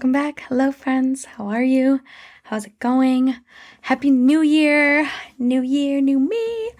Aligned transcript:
Welcome 0.00 0.12
back. 0.12 0.44
Hello, 0.48 0.72
friends. 0.72 1.26
How 1.26 1.48
are 1.48 1.62
you? 1.62 2.00
How's 2.44 2.64
it 2.64 2.78
going? 2.78 3.36
Happy 3.82 4.08
New 4.08 4.40
Year. 4.40 5.06
New 5.38 5.60
Year, 5.60 6.00
new 6.00 6.18
me. 6.18 6.70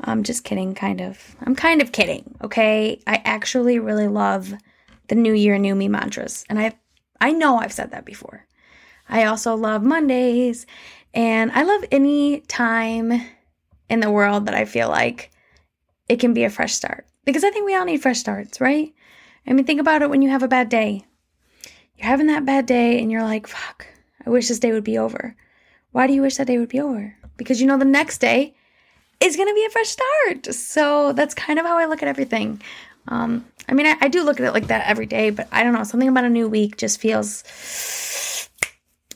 I'm 0.00 0.24
just 0.24 0.42
kidding, 0.42 0.74
kind 0.74 1.00
of. 1.00 1.36
I'm 1.40 1.54
kind 1.54 1.80
of 1.80 1.92
kidding, 1.92 2.34
okay? 2.42 3.00
I 3.06 3.22
actually 3.24 3.78
really 3.78 4.08
love 4.08 4.52
the 5.06 5.14
New 5.14 5.34
Year, 5.34 5.56
new 5.56 5.76
me 5.76 5.86
mantras. 5.86 6.44
And 6.48 6.58
I 6.58 6.76
I 7.20 7.30
know 7.30 7.58
I've 7.58 7.72
said 7.72 7.92
that 7.92 8.04
before. 8.04 8.44
I 9.08 9.26
also 9.26 9.54
love 9.54 9.84
Mondays 9.84 10.66
and 11.14 11.52
I 11.52 11.62
love 11.62 11.84
any 11.92 12.40
time 12.40 13.22
in 13.88 14.00
the 14.00 14.10
world 14.10 14.46
that 14.46 14.54
I 14.56 14.64
feel 14.64 14.88
like 14.88 15.30
it 16.08 16.18
can 16.18 16.34
be 16.34 16.42
a 16.42 16.50
fresh 16.50 16.74
start. 16.74 17.06
Because 17.24 17.44
I 17.44 17.50
think 17.50 17.66
we 17.66 17.76
all 17.76 17.84
need 17.84 18.02
fresh 18.02 18.18
starts, 18.18 18.60
right? 18.60 18.92
I 19.46 19.52
mean, 19.52 19.64
think 19.64 19.80
about 19.80 20.02
it 20.02 20.10
when 20.10 20.22
you 20.22 20.30
have 20.30 20.42
a 20.42 20.48
bad 20.48 20.68
day. 20.68 21.04
You're 21.98 22.06
having 22.06 22.28
that 22.28 22.46
bad 22.46 22.66
day 22.66 23.02
and 23.02 23.10
you're 23.10 23.24
like, 23.24 23.46
fuck, 23.46 23.86
I 24.24 24.30
wish 24.30 24.48
this 24.48 24.60
day 24.60 24.72
would 24.72 24.84
be 24.84 24.98
over. 24.98 25.34
Why 25.90 26.06
do 26.06 26.12
you 26.12 26.22
wish 26.22 26.36
that 26.36 26.46
day 26.46 26.58
would 26.58 26.68
be 26.68 26.80
over? 26.80 27.16
Because 27.36 27.60
you 27.60 27.66
know 27.66 27.78
the 27.78 27.84
next 27.84 28.18
day 28.18 28.54
is 29.20 29.36
going 29.36 29.48
to 29.48 29.54
be 29.54 29.64
a 29.64 29.70
fresh 29.70 29.88
start. 29.88 30.54
So 30.54 31.12
that's 31.12 31.34
kind 31.34 31.58
of 31.58 31.66
how 31.66 31.76
I 31.76 31.86
look 31.86 32.02
at 32.02 32.08
everything. 32.08 32.62
Um, 33.08 33.44
I 33.68 33.74
mean, 33.74 33.86
I, 33.86 33.96
I 34.00 34.08
do 34.08 34.22
look 34.22 34.38
at 34.38 34.46
it 34.46 34.52
like 34.52 34.68
that 34.68 34.86
every 34.86 35.06
day, 35.06 35.30
but 35.30 35.48
I 35.50 35.64
don't 35.64 35.72
know. 35.72 35.82
Something 35.82 36.08
about 36.08 36.24
a 36.24 36.30
new 36.30 36.48
week 36.48 36.76
just 36.76 37.00
feels 37.00 37.42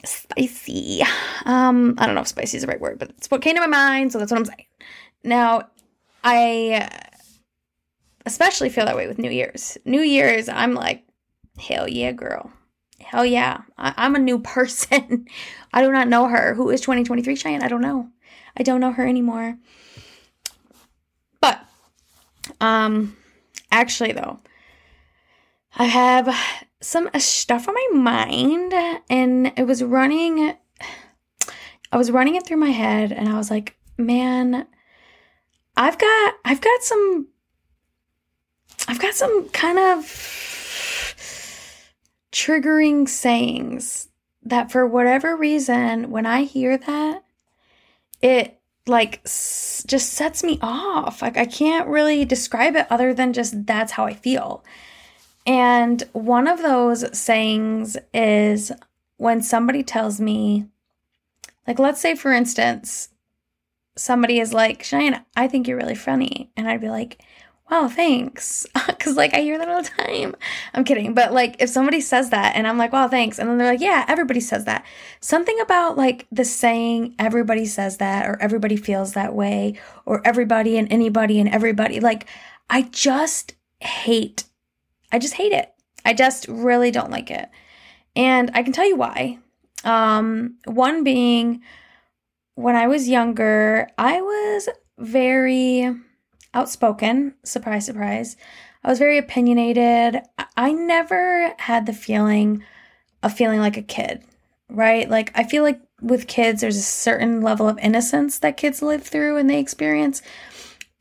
spicy. 0.04 1.02
Um, 1.44 1.94
I 1.98 2.06
don't 2.06 2.14
know 2.14 2.22
if 2.22 2.28
spicy 2.28 2.56
is 2.56 2.62
the 2.62 2.68
right 2.68 2.80
word, 2.80 2.98
but 2.98 3.10
it's 3.10 3.30
what 3.30 3.42
came 3.42 3.54
to 3.54 3.60
my 3.60 3.66
mind, 3.66 4.12
so 4.12 4.18
that's 4.18 4.32
what 4.32 4.38
I'm 4.38 4.44
saying. 4.44 4.66
Now, 5.22 5.68
I 6.24 6.88
especially 8.26 8.70
feel 8.70 8.86
that 8.86 8.96
way 8.96 9.06
with 9.06 9.18
New 9.18 9.30
Year's. 9.30 9.78
New 9.84 10.00
Year's, 10.00 10.48
I'm 10.48 10.74
like, 10.74 11.04
hell 11.58 11.88
yeah, 11.88 12.12
girl. 12.12 12.50
Hell 13.02 13.26
yeah. 13.26 13.62
I- 13.76 14.06
am 14.06 14.14
a 14.14 14.18
new 14.18 14.38
person. 14.54 15.26
I 15.72 15.82
do 15.82 15.92
not 15.92 16.08
know 16.08 16.28
her. 16.28 16.54
Who 16.54 16.70
is 16.70 16.80
2023 16.80 17.36
Cheyenne? 17.36 17.62
I 17.62 17.68
don't 17.68 17.80
know. 17.80 18.08
I 18.56 18.62
don't 18.62 18.80
know 18.80 18.92
her 18.92 19.06
anymore. 19.06 19.58
But, 21.40 21.64
um, 22.60 23.16
actually, 23.70 24.12
though, 24.12 24.40
I 25.76 25.84
have 25.84 26.34
some 26.80 27.08
stuff 27.18 27.68
on 27.68 27.74
my 27.74 27.88
mind, 27.92 28.74
and 29.08 29.52
it 29.56 29.66
was 29.66 29.82
running. 29.82 30.54
I 31.90 31.96
was 31.96 32.10
running 32.10 32.36
it 32.36 32.46
through 32.46 32.58
my 32.58 32.70
head, 32.70 33.10
and 33.12 33.28
I 33.28 33.36
was 33.36 33.50
like, 33.50 33.76
man, 33.96 34.66
I've 35.76 35.98
got, 35.98 36.34
I've 36.44 36.60
got 36.60 36.82
some 36.82 37.28
I've 38.88 39.00
got 39.00 39.14
some 39.14 39.48
kind 39.50 39.78
of 39.78 40.04
triggering 42.32 43.08
sayings 43.08 44.08
that 44.42 44.72
for 44.72 44.86
whatever 44.86 45.36
reason, 45.36 46.10
when 46.10 46.26
I 46.26 46.42
hear 46.44 46.76
that, 46.76 47.22
it 48.20 48.58
like 48.86 49.20
s- 49.24 49.84
just 49.86 50.12
sets 50.12 50.42
me 50.42 50.58
off. 50.60 51.22
Like 51.22 51.36
I 51.36 51.46
can't 51.46 51.88
really 51.88 52.24
describe 52.24 52.74
it 52.74 52.86
other 52.90 53.14
than 53.14 53.32
just 53.32 53.66
that's 53.66 53.92
how 53.92 54.06
I 54.06 54.14
feel. 54.14 54.64
And 55.46 56.02
one 56.12 56.46
of 56.46 56.62
those 56.62 57.16
sayings 57.16 57.96
is 58.14 58.72
when 59.16 59.42
somebody 59.42 59.82
tells 59.82 60.20
me, 60.20 60.66
like, 61.66 61.78
let's 61.78 62.00
say, 62.00 62.14
for 62.14 62.32
instance, 62.32 63.08
somebody 63.96 64.40
is 64.40 64.52
like, 64.52 64.82
Cheyenne, 64.82 65.24
I 65.36 65.48
think 65.48 65.66
you're 65.66 65.76
really 65.76 65.94
funny. 65.94 66.50
And 66.56 66.68
I'd 66.68 66.80
be 66.80 66.90
like, 66.90 67.20
oh, 67.72 67.88
thanks. 67.88 68.66
Cause 69.00 69.16
like 69.16 69.32
I 69.32 69.40
hear 69.40 69.56
that 69.56 69.68
all 69.68 69.82
the 69.82 69.88
time. 69.88 70.36
I'm 70.74 70.84
kidding. 70.84 71.14
But 71.14 71.32
like 71.32 71.56
if 71.58 71.70
somebody 71.70 72.02
says 72.02 72.28
that 72.28 72.54
and 72.54 72.68
I'm 72.68 72.76
like, 72.76 72.92
wow, 72.92 73.08
thanks. 73.08 73.38
And 73.38 73.48
then 73.48 73.56
they're 73.56 73.72
like, 73.72 73.80
yeah, 73.80 74.04
everybody 74.06 74.40
says 74.40 74.66
that. 74.66 74.84
Something 75.20 75.58
about 75.60 75.96
like 75.96 76.26
the 76.30 76.44
saying 76.44 77.14
everybody 77.18 77.64
says 77.64 77.96
that 77.96 78.28
or 78.28 78.40
everybody 78.40 78.76
feels 78.76 79.14
that 79.14 79.34
way 79.34 79.80
or 80.04 80.20
everybody 80.24 80.76
and 80.76 80.92
anybody 80.92 81.40
and 81.40 81.48
everybody. 81.48 81.98
Like 81.98 82.26
I 82.68 82.82
just 82.82 83.54
hate, 83.80 84.44
I 85.10 85.18
just 85.18 85.34
hate 85.34 85.52
it. 85.52 85.72
I 86.04 86.12
just 86.12 86.46
really 86.48 86.90
don't 86.90 87.10
like 87.10 87.30
it. 87.30 87.48
And 88.14 88.50
I 88.52 88.62
can 88.62 88.74
tell 88.74 88.86
you 88.86 88.96
why. 88.96 89.38
Um, 89.82 90.58
one 90.66 91.04
being 91.04 91.62
when 92.54 92.76
I 92.76 92.86
was 92.86 93.08
younger, 93.08 93.88
I 93.96 94.20
was 94.20 94.68
very 94.98 95.96
outspoken. 96.54 97.34
Surprise, 97.44 97.86
surprise. 97.86 98.36
I 98.84 98.90
was 98.90 98.98
very 98.98 99.18
opinionated. 99.18 100.22
I 100.56 100.72
never 100.72 101.54
had 101.58 101.86
the 101.86 101.92
feeling 101.92 102.64
of 103.22 103.32
feeling 103.32 103.60
like 103.60 103.76
a 103.76 103.82
kid, 103.82 104.24
right? 104.68 105.08
Like, 105.08 105.30
I 105.34 105.44
feel 105.44 105.62
like 105.62 105.80
with 106.00 106.26
kids, 106.26 106.60
there's 106.60 106.76
a 106.76 106.82
certain 106.82 107.40
level 107.40 107.68
of 107.68 107.78
innocence 107.78 108.38
that 108.40 108.56
kids 108.56 108.82
live 108.82 109.04
through 109.04 109.36
and 109.36 109.48
they 109.48 109.60
experience. 109.60 110.20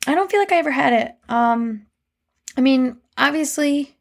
I 0.05 0.13
don't 0.13 0.29
feel 0.29 0.39
like 0.39 0.51
I 0.51 0.57
ever 0.57 0.71
had 0.71 0.93
it. 0.93 1.15
Um, 1.27 1.87
I 2.55 2.61
mean, 2.61 2.97
obviously, 3.17 3.95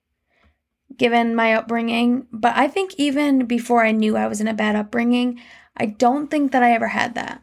given 0.97 1.35
my 1.35 1.55
upbringing, 1.55 2.27
but 2.31 2.55
I 2.57 2.69
think 2.69 2.95
even 2.99 3.47
before 3.47 3.85
I 3.85 3.93
knew 3.93 4.17
I 4.17 4.27
was 4.27 4.41
in 4.41 4.49
a 4.49 4.55
bad 4.55 4.77
upbringing, 4.77 5.41
I 5.77 5.87
don't 5.87 6.31
think 6.31 6.53
that 6.53 6.63
I 6.63 6.73
ever 6.73 6.89
had 6.89 7.15
that. 7.15 7.43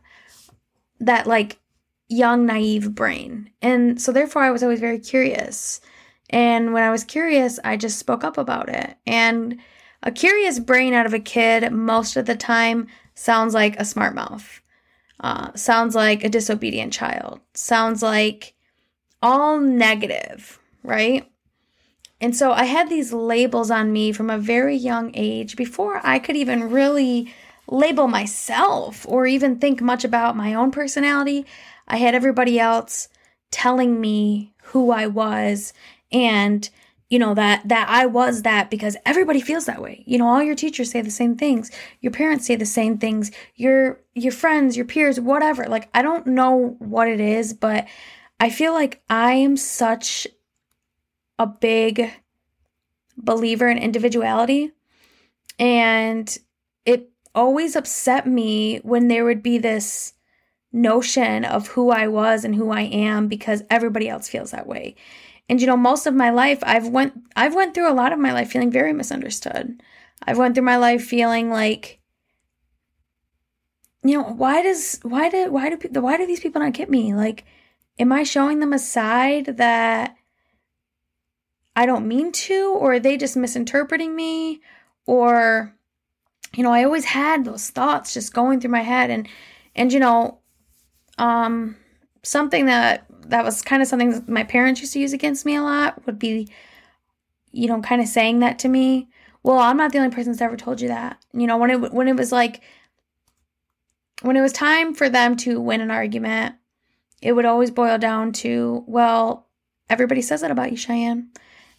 That, 0.99 1.25
like, 1.25 1.59
young, 2.09 2.45
naive 2.45 2.95
brain. 2.95 3.49
And 3.61 4.01
so, 4.01 4.11
therefore, 4.11 4.43
I 4.43 4.51
was 4.51 4.63
always 4.63 4.79
very 4.79 4.99
curious. 4.99 5.81
And 6.29 6.73
when 6.73 6.83
I 6.83 6.91
was 6.91 7.03
curious, 7.03 7.59
I 7.63 7.77
just 7.77 7.99
spoke 7.99 8.23
up 8.23 8.37
about 8.37 8.69
it. 8.69 8.97
And 9.05 9.59
a 10.03 10.11
curious 10.11 10.59
brain 10.59 10.93
out 10.93 11.05
of 11.05 11.13
a 11.13 11.19
kid, 11.19 11.71
most 11.71 12.17
of 12.17 12.25
the 12.25 12.35
time, 12.35 12.87
sounds 13.15 13.53
like 13.53 13.79
a 13.79 13.85
smart 13.85 14.13
mouth, 14.13 14.61
uh, 15.19 15.53
sounds 15.55 15.95
like 15.95 16.23
a 16.23 16.29
disobedient 16.29 16.93
child, 16.93 17.39
sounds 17.53 18.03
like 18.03 18.53
all 19.21 19.59
negative, 19.59 20.59
right? 20.83 21.29
And 22.19 22.35
so 22.35 22.51
I 22.51 22.65
had 22.65 22.89
these 22.89 23.13
labels 23.13 23.69
on 23.71 23.91
me 23.91 24.11
from 24.11 24.29
a 24.29 24.37
very 24.37 24.75
young 24.75 25.11
age 25.13 25.55
before 25.55 26.01
I 26.03 26.19
could 26.19 26.35
even 26.35 26.69
really 26.69 27.33
label 27.69 28.07
myself 28.07 29.05
or 29.07 29.27
even 29.27 29.57
think 29.57 29.81
much 29.81 30.03
about 30.03 30.37
my 30.37 30.53
own 30.53 30.71
personality. 30.71 31.45
I 31.87 31.97
had 31.97 32.15
everybody 32.15 32.59
else 32.59 33.07
telling 33.51 33.99
me 34.01 34.53
who 34.63 34.91
I 34.91 35.07
was 35.07 35.73
and 36.11 36.69
you 37.09 37.19
know 37.19 37.33
that 37.33 37.67
that 37.69 37.87
I 37.87 38.05
was 38.05 38.41
that 38.41 38.69
because 38.69 38.97
everybody 39.05 39.39
feels 39.39 39.65
that 39.65 39.81
way. 39.81 40.03
You 40.05 40.17
know, 40.17 40.27
all 40.27 40.43
your 40.43 40.55
teachers 40.55 40.91
say 40.91 41.01
the 41.01 41.09
same 41.09 41.37
things. 41.37 41.71
Your 42.01 42.11
parents 42.11 42.45
say 42.45 42.57
the 42.57 42.65
same 42.65 42.97
things. 42.97 43.31
Your 43.55 44.01
your 44.13 44.33
friends, 44.33 44.75
your 44.75 44.85
peers, 44.85 45.17
whatever. 45.17 45.65
Like 45.67 45.87
I 45.93 46.01
don't 46.01 46.27
know 46.27 46.75
what 46.79 47.07
it 47.07 47.21
is, 47.21 47.53
but 47.53 47.87
I 48.41 48.49
feel 48.49 48.73
like 48.73 49.01
I 49.09 49.33
am 49.33 49.55
such 49.55 50.27
a 51.39 51.47
big 51.47 52.11
believer 53.15 53.67
in 53.69 53.77
individuality 53.77 54.71
and 55.59 56.37
it 56.85 57.09
always 57.33 57.75
upset 57.75 58.27
me 58.27 58.77
when 58.77 59.07
there 59.07 59.25
would 59.25 59.41
be 59.41 59.57
this 59.57 60.13
notion 60.77 61.43
of 61.43 61.67
who 61.69 61.89
I 61.89 62.07
was 62.07 62.45
and 62.45 62.55
who 62.55 62.71
I 62.71 62.81
am 62.81 63.27
because 63.27 63.63
everybody 63.69 64.07
else 64.07 64.29
feels 64.29 64.51
that 64.51 64.67
way. 64.67 64.95
And 65.49 65.59
you 65.59 65.67
know, 65.67 65.77
most 65.77 66.05
of 66.05 66.13
my 66.13 66.29
life 66.29 66.59
I've 66.63 66.87
went 66.87 67.13
I've 67.35 67.55
went 67.55 67.73
through 67.73 67.91
a 67.91 67.93
lot 67.93 68.13
of 68.13 68.19
my 68.19 68.31
life 68.31 68.51
feeling 68.51 68.71
very 68.71 68.93
misunderstood. 68.93 69.81
I've 70.23 70.37
went 70.37 70.55
through 70.55 70.65
my 70.65 70.77
life 70.77 71.03
feeling 71.03 71.49
like 71.49 71.99
you 74.03 74.17
know, 74.17 74.23
why 74.23 74.61
does 74.61 74.99
why 75.03 75.29
do 75.29 75.51
why 75.51 75.69
do 75.69 76.01
why 76.01 76.17
do 76.17 76.27
these 76.27 76.39
people 76.39 76.61
not 76.61 76.73
get 76.73 76.89
me? 76.89 77.13
Like 77.13 77.45
am 77.99 78.11
I 78.11 78.23
showing 78.23 78.59
them 78.59 78.73
a 78.73 78.79
side 78.79 79.57
that 79.57 80.15
I 81.75 81.85
don't 81.85 82.07
mean 82.07 82.31
to 82.31 82.75
or 82.79 82.93
are 82.93 82.99
they 82.99 83.17
just 83.17 83.35
misinterpreting 83.35 84.15
me 84.15 84.61
or 85.05 85.73
you 86.55 86.63
know, 86.63 86.71
I 86.71 86.83
always 86.83 87.05
had 87.05 87.45
those 87.45 87.69
thoughts 87.69 88.13
just 88.13 88.33
going 88.33 88.59
through 88.59 88.71
my 88.71 88.81
head 88.81 89.09
and 89.09 89.27
and 89.75 89.93
you 89.93 89.99
know, 89.99 90.39
um 91.17 91.75
something 92.23 92.65
that 92.65 93.05
that 93.27 93.43
was 93.43 93.61
kind 93.61 93.81
of 93.81 93.87
something 93.87 94.23
my 94.27 94.43
parents 94.43 94.81
used 94.81 94.93
to 94.93 94.99
use 94.99 95.13
against 95.13 95.45
me 95.45 95.55
a 95.55 95.61
lot 95.61 96.05
would 96.05 96.19
be 96.19 96.47
you 97.51 97.67
know 97.67 97.81
kind 97.81 98.01
of 98.01 98.07
saying 98.07 98.39
that 98.39 98.59
to 98.59 98.67
me. 98.69 99.07
Well 99.43 99.59
i'm 99.59 99.77
not 99.77 99.91
the 99.91 99.99
only 99.99 100.13
person 100.13 100.31
that's 100.31 100.41
ever 100.41 100.57
told 100.57 100.81
you 100.81 100.87
that. 100.89 101.17
You 101.33 101.47
know 101.47 101.57
when 101.57 101.69
it 101.71 101.93
when 101.93 102.07
it 102.07 102.15
was 102.15 102.31
like 102.31 102.61
when 104.21 104.35
it 104.35 104.41
was 104.41 104.53
time 104.53 104.93
for 104.93 105.09
them 105.09 105.35
to 105.37 105.59
win 105.59 105.81
an 105.81 105.91
argument 105.91 106.55
it 107.21 107.33
would 107.33 107.45
always 107.45 107.71
boil 107.71 107.97
down 107.97 108.31
to 108.31 108.83
well 108.87 109.47
everybody 109.89 110.21
says 110.21 110.41
that 110.41 110.51
about 110.51 110.71
you 110.71 110.77
cheyenne. 110.77 111.29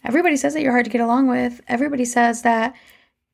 Everybody 0.05 0.37
says 0.37 0.55
that 0.55 0.63
you're 0.63 0.73
hard 0.73 0.85
to 0.85 0.91
get 0.91 1.01
along 1.01 1.27
with. 1.29 1.61
Everybody 1.69 2.05
says 2.05 2.43
that 2.43 2.75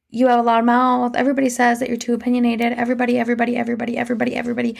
you 0.08 0.28
have 0.28 0.40
a 0.40 0.42
loud 0.42 0.64
mouth. 0.64 1.14
Everybody 1.14 1.48
says 1.48 1.80
that 1.80 1.88
you're 1.88 1.98
too 1.98 2.14
opinionated. 2.14 2.72
Everybody 2.72 3.18
everybody 3.18 3.56
everybody 3.56 3.96
everybody 3.98 4.36
everybody 4.36 4.76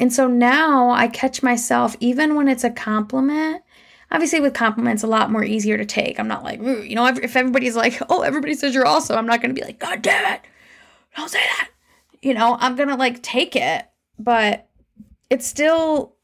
and 0.00 0.12
so 0.12 0.26
now 0.26 0.90
I 0.90 1.08
catch 1.08 1.42
myself, 1.42 1.96
even 2.00 2.34
when 2.34 2.48
it's 2.48 2.64
a 2.64 2.70
compliment, 2.70 3.62
obviously 4.10 4.40
with 4.40 4.54
compliments 4.54 5.02
a 5.02 5.06
lot 5.06 5.30
more 5.30 5.44
easier 5.44 5.76
to 5.76 5.84
take. 5.84 6.18
I'm 6.18 6.28
not 6.28 6.44
like, 6.44 6.60
you 6.60 6.94
know, 6.94 7.06
if 7.06 7.36
everybody's 7.36 7.76
like, 7.76 8.00
oh, 8.08 8.22
everybody 8.22 8.54
says 8.54 8.74
you're 8.74 8.86
awesome, 8.86 9.16
I'm 9.16 9.26
not 9.26 9.40
going 9.40 9.54
to 9.54 9.60
be 9.60 9.64
like, 9.64 9.78
God 9.78 10.02
damn 10.02 10.34
it, 10.34 10.40
don't 11.16 11.28
say 11.30 11.40
that. 11.40 11.70
You 12.20 12.34
know, 12.34 12.56
I'm 12.60 12.76
going 12.76 12.88
to 12.88 12.96
like 12.96 13.22
take 13.22 13.56
it, 13.56 13.84
but 14.18 14.68
it's 15.30 15.46
still, 15.46 16.14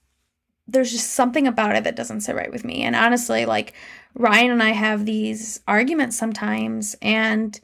there's 0.67 0.93
just 0.93 1.13
something 1.13 1.47
about 1.47 1.77
it 1.77 1.85
that 1.85 1.97
doesn't 1.97 2.21
sit 2.21 2.37
right 2.37 2.53
with 2.53 2.65
me. 2.65 2.83
And 2.83 2.95
honestly, 2.95 3.47
like 3.47 3.73
Ryan 4.15 4.51
and 4.51 4.63
I 4.63 4.71
have 4.71 5.07
these 5.07 5.61
arguments 5.67 6.17
sometimes 6.17 6.95
and 7.01 7.59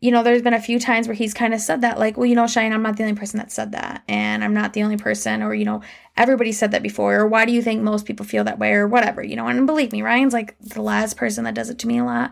you 0.00 0.12
know, 0.12 0.22
there's 0.22 0.42
been 0.42 0.54
a 0.54 0.60
few 0.60 0.78
times 0.78 1.08
where 1.08 1.14
he's 1.14 1.34
kind 1.34 1.52
of 1.52 1.60
said 1.60 1.80
that, 1.80 1.98
like, 1.98 2.16
well, 2.16 2.26
you 2.26 2.36
know, 2.36 2.46
Cheyenne, 2.46 2.72
I'm 2.72 2.82
not 2.82 2.96
the 2.96 3.02
only 3.02 3.16
person 3.16 3.38
that 3.38 3.50
said 3.50 3.72
that. 3.72 4.04
And 4.06 4.44
I'm 4.44 4.54
not 4.54 4.72
the 4.72 4.84
only 4.84 4.96
person, 4.96 5.42
or, 5.42 5.54
you 5.54 5.64
know, 5.64 5.82
everybody 6.16 6.52
said 6.52 6.70
that 6.70 6.84
before, 6.84 7.16
or 7.16 7.26
why 7.26 7.44
do 7.44 7.52
you 7.52 7.62
think 7.62 7.82
most 7.82 8.06
people 8.06 8.24
feel 8.24 8.44
that 8.44 8.60
way, 8.60 8.72
or 8.74 8.86
whatever, 8.86 9.24
you 9.24 9.34
know. 9.34 9.48
And 9.48 9.66
believe 9.66 9.90
me, 9.90 10.02
Ryan's 10.02 10.32
like 10.32 10.56
the 10.60 10.82
last 10.82 11.16
person 11.16 11.44
that 11.44 11.54
does 11.54 11.68
it 11.68 11.80
to 11.80 11.88
me 11.88 11.98
a 11.98 12.04
lot. 12.04 12.30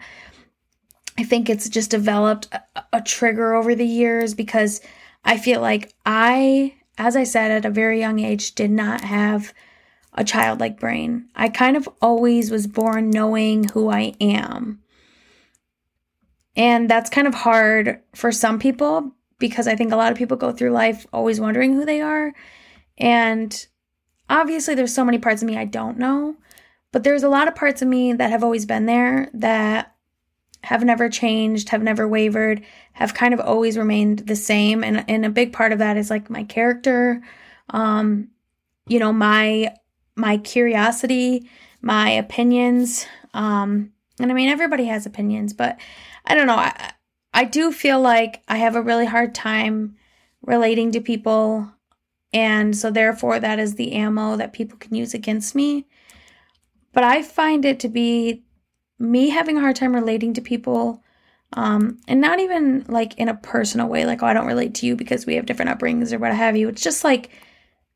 I 1.19 1.25
think 1.25 1.49
it's 1.49 1.69
just 1.69 1.91
developed 1.91 2.49
a, 2.53 2.85
a 2.93 3.03
trigger 3.03 3.55
over 3.55 3.75
the 3.75 3.87
years 3.87 4.35
because 4.35 4.81
I 5.25 5.37
feel 5.37 5.61
like 5.61 5.93
I, 6.05 6.75
as 6.99 7.17
I 7.17 7.25
said, 7.25 7.51
at 7.51 7.65
a 7.65 7.71
very 7.71 7.99
young 7.99 8.21
age, 8.21 8.55
did 8.55 8.71
not 8.71 9.01
have 9.01 9.53
a 10.13 10.23
childlike 10.23 10.79
brain. 10.79 11.29
I 11.35 11.49
kind 11.49 11.77
of 11.77 11.89
always 12.01 12.51
was 12.51 12.69
born 12.69 13.11
knowing 13.11 13.65
who 13.71 13.91
I 13.91 14.15
am 14.21 14.83
and 16.57 16.89
that's 16.89 17.11
kind 17.11 17.27
of 17.27 17.35
hard 17.35 18.01
for 18.15 18.33
some 18.33 18.59
people 18.59 19.13
because 19.39 19.69
I 19.69 19.77
think 19.77 19.93
a 19.93 19.97
lot 19.97 20.11
of 20.11 20.19
people 20.19 20.37
go 20.37 20.53
through 20.53 20.71
life 20.71 21.07
always 21.13 21.41
wondering 21.41 21.75
who 21.75 21.85
they 21.85 22.01
are. 22.01 22.33
And 22.97 23.67
obviously, 24.31 24.75
there's 24.75 24.95
so 24.95 25.05
many 25.05 25.19
parts 25.19 25.43
of 25.43 25.49
me 25.49 25.59
I 25.59 25.67
don't 25.67 25.99
know, 25.99 26.37
but 26.93 27.05
there's 27.05 27.23
a 27.23 27.29
lot 27.29 27.49
of 27.49 27.55
parts 27.55 27.83
of 27.83 27.89
me 27.89 28.15
that 28.15 28.31
have 28.31 28.43
always 28.43 28.65
been 28.65 28.87
there 28.87 29.31
that 29.35 29.95
have 30.63 30.83
never 30.83 31.09
changed, 31.09 31.69
have 31.69 31.83
never 31.83 32.09
wavered, 32.09 32.65
have 32.93 33.15
kind 33.15 33.35
of 33.35 33.41
always 33.41 33.79
remained 33.79 34.21
the 34.21 34.35
same. 34.35 34.83
And, 34.83 35.05
and 35.09 35.25
a 35.25 35.31
big 35.31 35.53
part 35.53 35.73
of 35.73 35.79
that 35.79 35.97
is 35.97 36.11
like 36.11 36.31
my 36.31 36.43
character, 36.43 37.23
um, 37.71 38.29
you 38.89 38.99
know, 38.99 39.13
my 39.13 39.75
my 40.17 40.39
curiosity, 40.39 41.49
my 41.83 42.11
opinions. 42.11 43.07
Um, 43.35 43.93
and 44.21 44.31
I 44.31 44.35
mean, 44.35 44.49
everybody 44.49 44.87
has 44.87 45.07
opinions, 45.07 45.53
but 45.53 45.79
I 46.25 46.35
don't 46.35 46.47
know. 46.47 46.57
I, 46.57 46.93
I 47.35 47.45
do 47.45 47.71
feel 47.71 48.01
like 48.01 48.43
I 48.49 48.57
have 48.57 48.77
a 48.77 48.83
really 48.83 49.07
hard 49.07 49.35
time 49.35 49.97
relating 50.43 50.93
to 50.93 51.01
people. 51.01 51.71
And 52.33 52.77
so, 52.77 52.91
therefore, 52.91 53.39
that 53.41 53.59
is 53.59 53.75
the 53.75 53.93
ammo 53.93 54.37
that 54.37 54.53
people 54.53 54.79
can 54.79 54.95
use 54.95 55.15
against 55.15 55.55
me. 55.55 55.87
But 56.93 57.05
I 57.05 57.23
find 57.23 57.65
it 57.65 57.81
to 57.81 57.89
be 57.89 58.45
me 58.99 59.29
having 59.29 59.59
a 59.59 59.61
hard 59.61 59.77
time 59.77 59.95
relating 59.95 60.33
to 60.35 60.41
people. 60.41 61.03
Um, 61.53 62.01
and 62.09 62.21
not 62.21 62.41
even 62.41 62.85
like 62.89 63.15
in 63.19 63.29
a 63.29 63.35
personal 63.35 63.87
way, 63.87 64.05
like, 64.05 64.23
oh, 64.23 64.27
I 64.27 64.33
don't 64.33 64.47
relate 64.47 64.75
to 64.77 64.87
you 64.87 64.97
because 64.97 65.27
we 65.27 65.37
have 65.37 65.47
different 65.47 65.71
upbringings 65.71 66.13
or 66.13 66.19
what 66.19 66.35
have 66.35 66.57
you. 66.57 66.69
It's 66.69 66.83
just 66.83 67.05
like 67.05 67.31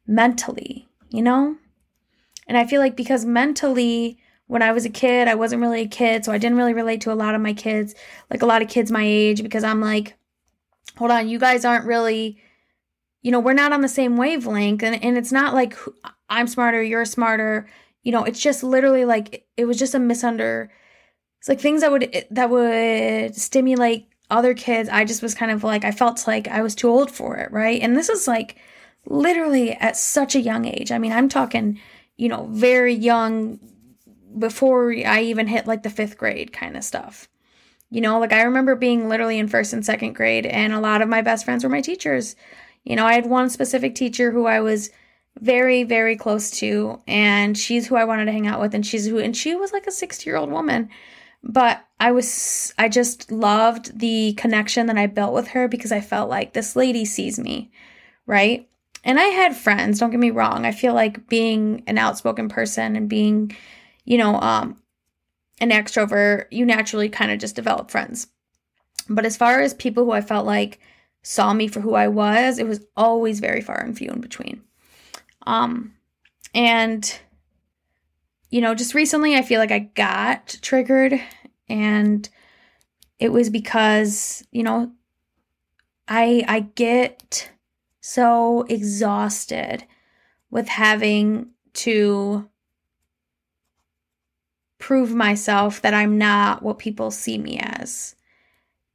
mentally, 0.06 0.88
you 1.08 1.22
know? 1.22 1.56
And 2.46 2.58
I 2.58 2.66
feel 2.66 2.80
like 2.80 2.96
because 2.96 3.24
mentally, 3.24 4.18
when 4.50 4.62
I 4.62 4.72
was 4.72 4.84
a 4.84 4.90
kid, 4.90 5.28
I 5.28 5.36
wasn't 5.36 5.62
really 5.62 5.82
a 5.82 5.86
kid, 5.86 6.24
so 6.24 6.32
I 6.32 6.38
didn't 6.38 6.58
really 6.58 6.74
relate 6.74 7.00
to 7.02 7.12
a 7.12 7.14
lot 7.14 7.36
of 7.36 7.40
my 7.40 7.52
kids, 7.52 7.94
like 8.30 8.42
a 8.42 8.46
lot 8.46 8.62
of 8.62 8.68
kids 8.68 8.90
my 8.90 9.04
age, 9.04 9.44
because 9.44 9.62
I'm 9.62 9.80
like, 9.80 10.16
hold 10.96 11.12
on, 11.12 11.28
you 11.28 11.38
guys 11.38 11.64
aren't 11.64 11.86
really, 11.86 12.36
you 13.22 13.30
know, 13.30 13.38
we're 13.38 13.52
not 13.52 13.72
on 13.72 13.80
the 13.80 13.88
same 13.88 14.16
wavelength. 14.16 14.82
And, 14.82 15.04
and 15.04 15.16
it's 15.16 15.30
not 15.30 15.54
like 15.54 15.78
I'm 16.28 16.48
smarter, 16.48 16.82
you're 16.82 17.04
smarter. 17.04 17.68
You 18.02 18.10
know, 18.10 18.24
it's 18.24 18.40
just 18.40 18.64
literally 18.64 19.04
like, 19.04 19.46
it 19.56 19.66
was 19.66 19.78
just 19.78 19.94
a 19.94 19.98
misunder. 19.98 20.68
It's 21.38 21.48
like 21.48 21.60
things 21.60 21.82
that 21.82 21.92
would, 21.92 22.26
that 22.32 22.50
would 22.50 23.36
stimulate 23.36 24.08
other 24.30 24.52
kids. 24.52 24.88
I 24.88 25.04
just 25.04 25.22
was 25.22 25.32
kind 25.32 25.52
of 25.52 25.62
like, 25.62 25.84
I 25.84 25.92
felt 25.92 26.26
like 26.26 26.48
I 26.48 26.60
was 26.62 26.74
too 26.74 26.88
old 26.88 27.12
for 27.12 27.36
it, 27.36 27.52
right? 27.52 27.80
And 27.80 27.96
this 27.96 28.08
is 28.08 28.26
like 28.26 28.56
literally 29.06 29.74
at 29.74 29.96
such 29.96 30.34
a 30.34 30.40
young 30.40 30.64
age. 30.64 30.90
I 30.90 30.98
mean, 30.98 31.12
I'm 31.12 31.28
talking, 31.28 31.78
you 32.16 32.28
know, 32.28 32.48
very 32.50 32.94
young 32.94 33.60
before 34.38 34.92
I 34.92 35.22
even 35.22 35.46
hit 35.46 35.66
like 35.66 35.82
the 35.82 35.90
fifth 35.90 36.16
grade 36.16 36.52
kind 36.52 36.76
of 36.76 36.84
stuff. 36.84 37.28
You 37.90 38.00
know, 38.00 38.20
like 38.20 38.32
I 38.32 38.42
remember 38.42 38.76
being 38.76 39.08
literally 39.08 39.38
in 39.38 39.48
first 39.48 39.72
and 39.72 39.84
second 39.84 40.14
grade, 40.14 40.46
and 40.46 40.72
a 40.72 40.80
lot 40.80 41.02
of 41.02 41.08
my 41.08 41.22
best 41.22 41.44
friends 41.44 41.64
were 41.64 41.70
my 41.70 41.80
teachers. 41.80 42.36
You 42.84 42.96
know, 42.96 43.04
I 43.04 43.14
had 43.14 43.26
one 43.26 43.50
specific 43.50 43.94
teacher 43.94 44.30
who 44.30 44.46
I 44.46 44.60
was 44.60 44.90
very, 45.40 45.82
very 45.82 46.16
close 46.16 46.50
to, 46.52 47.00
and 47.06 47.58
she's 47.58 47.86
who 47.86 47.96
I 47.96 48.04
wanted 48.04 48.26
to 48.26 48.32
hang 48.32 48.46
out 48.46 48.60
with, 48.60 48.74
and 48.74 48.86
she's 48.86 49.06
who, 49.06 49.18
and 49.18 49.36
she 49.36 49.56
was 49.56 49.72
like 49.72 49.86
a 49.86 49.92
60 49.92 50.28
year 50.28 50.36
old 50.36 50.50
woman. 50.50 50.88
But 51.42 51.84
I 51.98 52.12
was, 52.12 52.74
I 52.78 52.88
just 52.88 53.32
loved 53.32 53.98
the 53.98 54.34
connection 54.34 54.86
that 54.86 54.98
I 54.98 55.06
built 55.06 55.32
with 55.32 55.48
her 55.48 55.68
because 55.68 55.90
I 55.90 56.00
felt 56.00 56.28
like 56.28 56.52
this 56.52 56.76
lady 56.76 57.04
sees 57.04 57.38
me, 57.38 57.70
right? 58.26 58.68
And 59.04 59.18
I 59.18 59.24
had 59.24 59.56
friends, 59.56 59.98
don't 59.98 60.10
get 60.10 60.20
me 60.20 60.30
wrong. 60.30 60.66
I 60.66 60.72
feel 60.72 60.92
like 60.92 61.28
being 61.28 61.82
an 61.86 61.96
outspoken 61.96 62.50
person 62.50 62.96
and 62.96 63.08
being 63.08 63.56
you 64.10 64.18
know, 64.18 64.40
um, 64.40 64.76
an 65.60 65.70
extrovert, 65.70 66.46
you 66.50 66.66
naturally 66.66 67.08
kind 67.08 67.30
of 67.30 67.38
just 67.38 67.54
develop 67.54 67.92
friends. 67.92 68.26
But 69.08 69.24
as 69.24 69.36
far 69.36 69.60
as 69.60 69.72
people 69.72 70.04
who 70.04 70.10
I 70.10 70.20
felt 70.20 70.46
like 70.46 70.80
saw 71.22 71.52
me 71.52 71.68
for 71.68 71.78
who 71.78 71.94
I 71.94 72.08
was, 72.08 72.58
it 72.58 72.66
was 72.66 72.84
always 72.96 73.38
very 73.38 73.60
far 73.60 73.78
and 73.78 73.96
few 73.96 74.10
in 74.10 74.20
between. 74.20 74.62
Um, 75.46 75.94
and 76.52 77.20
you 78.50 78.60
know, 78.60 78.74
just 78.74 78.94
recently 78.94 79.36
I 79.36 79.42
feel 79.42 79.60
like 79.60 79.70
I 79.70 79.78
got 79.78 80.58
triggered 80.60 81.20
and 81.68 82.28
it 83.20 83.28
was 83.28 83.48
because, 83.48 84.44
you 84.50 84.64
know, 84.64 84.90
I 86.08 86.44
I 86.48 86.60
get 86.74 87.48
so 88.00 88.62
exhausted 88.62 89.84
with 90.50 90.66
having 90.66 91.50
to 91.74 92.49
prove 94.90 95.14
myself 95.14 95.80
that 95.82 95.94
I'm 95.94 96.18
not 96.18 96.64
what 96.64 96.80
people 96.80 97.12
see 97.12 97.38
me 97.38 97.60
as. 97.60 98.16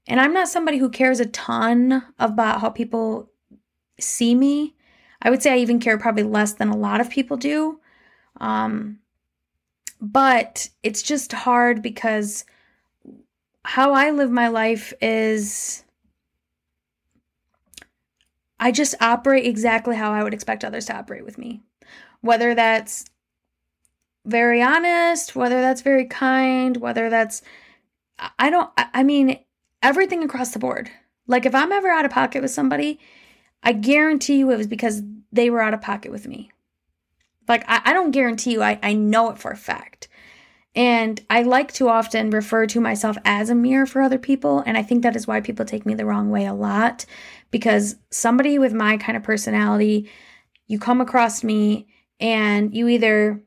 And 0.05 0.19
I'm 0.19 0.33
not 0.33 0.49
somebody 0.49 0.77
who 0.77 0.89
cares 0.89 1.21
a 1.21 1.25
ton 1.27 2.03
about 2.19 2.59
how 2.59 2.69
people 2.69 3.29
see 3.97 4.35
me. 4.35 4.75
I 5.21 5.29
would 5.29 5.41
say 5.41 5.53
I 5.53 5.57
even 5.59 5.79
care 5.79 5.97
probably 5.97 6.23
less 6.23 6.51
than 6.51 6.67
a 6.67 6.75
lot 6.75 6.99
of 6.99 7.09
people 7.09 7.37
do. 7.37 7.79
Um, 8.41 8.99
but 10.01 10.67
it's 10.83 11.01
just 11.01 11.31
hard 11.31 11.81
because 11.81 12.43
how 13.63 13.93
I 13.93 14.11
live 14.11 14.31
my 14.31 14.49
life 14.49 14.91
is 15.01 15.85
I 18.59 18.73
just 18.73 18.95
operate 18.99 19.45
exactly 19.45 19.95
how 19.95 20.11
I 20.11 20.23
would 20.23 20.33
expect 20.33 20.65
others 20.65 20.87
to 20.87 20.97
operate 20.97 21.23
with 21.23 21.37
me. 21.37 21.61
Whether 22.19 22.53
that's 22.53 23.05
very 24.25 24.61
honest, 24.61 25.35
whether 25.35 25.61
that's 25.61 25.81
very 25.81 26.05
kind, 26.05 26.77
whether 26.77 27.09
that's, 27.09 27.41
I 28.39 28.49
don't, 28.49 28.69
I 28.77 29.03
mean, 29.03 29.39
everything 29.81 30.23
across 30.23 30.51
the 30.51 30.59
board. 30.59 30.89
Like 31.27 31.45
if 31.45 31.55
I'm 31.55 31.71
ever 31.71 31.89
out 31.89 32.05
of 32.05 32.11
pocket 32.11 32.41
with 32.41 32.51
somebody, 32.51 32.99
I 33.63 33.73
guarantee 33.73 34.37
you 34.37 34.51
it 34.51 34.57
was 34.57 34.67
because 34.67 35.01
they 35.31 35.49
were 35.49 35.61
out 35.61 35.73
of 35.73 35.81
pocket 35.81 36.11
with 36.11 36.27
me. 36.27 36.51
Like 37.47 37.63
I, 37.67 37.81
I 37.85 37.93
don't 37.93 38.11
guarantee 38.11 38.53
you, 38.53 38.63
I, 38.63 38.79
I 38.81 38.93
know 38.93 39.29
it 39.31 39.37
for 39.37 39.51
a 39.51 39.57
fact. 39.57 40.07
And 40.75 41.21
I 41.29 41.43
like 41.43 41.71
to 41.73 41.87
often 41.87 42.31
refer 42.31 42.67
to 42.67 42.81
myself 42.81 43.17
as 43.23 43.49
a 43.49 43.55
mirror 43.55 43.85
for 43.85 44.01
other 44.01 44.17
people. 44.17 44.61
And 44.65 44.77
I 44.77 44.83
think 44.83 45.03
that 45.03 45.15
is 45.15 45.25
why 45.25 45.39
people 45.39 45.65
take 45.65 45.85
me 45.85 45.93
the 45.93 46.05
wrong 46.05 46.29
way 46.29 46.45
a 46.45 46.53
lot. 46.53 47.05
Because 47.49 47.95
somebody 48.11 48.59
with 48.59 48.73
my 48.73 48.97
kind 48.97 49.15
of 49.15 49.23
personality, 49.23 50.09
you 50.67 50.77
come 50.77 50.99
across 50.99 51.45
me 51.45 51.87
and 52.19 52.75
you 52.75 52.89
either 52.89 53.41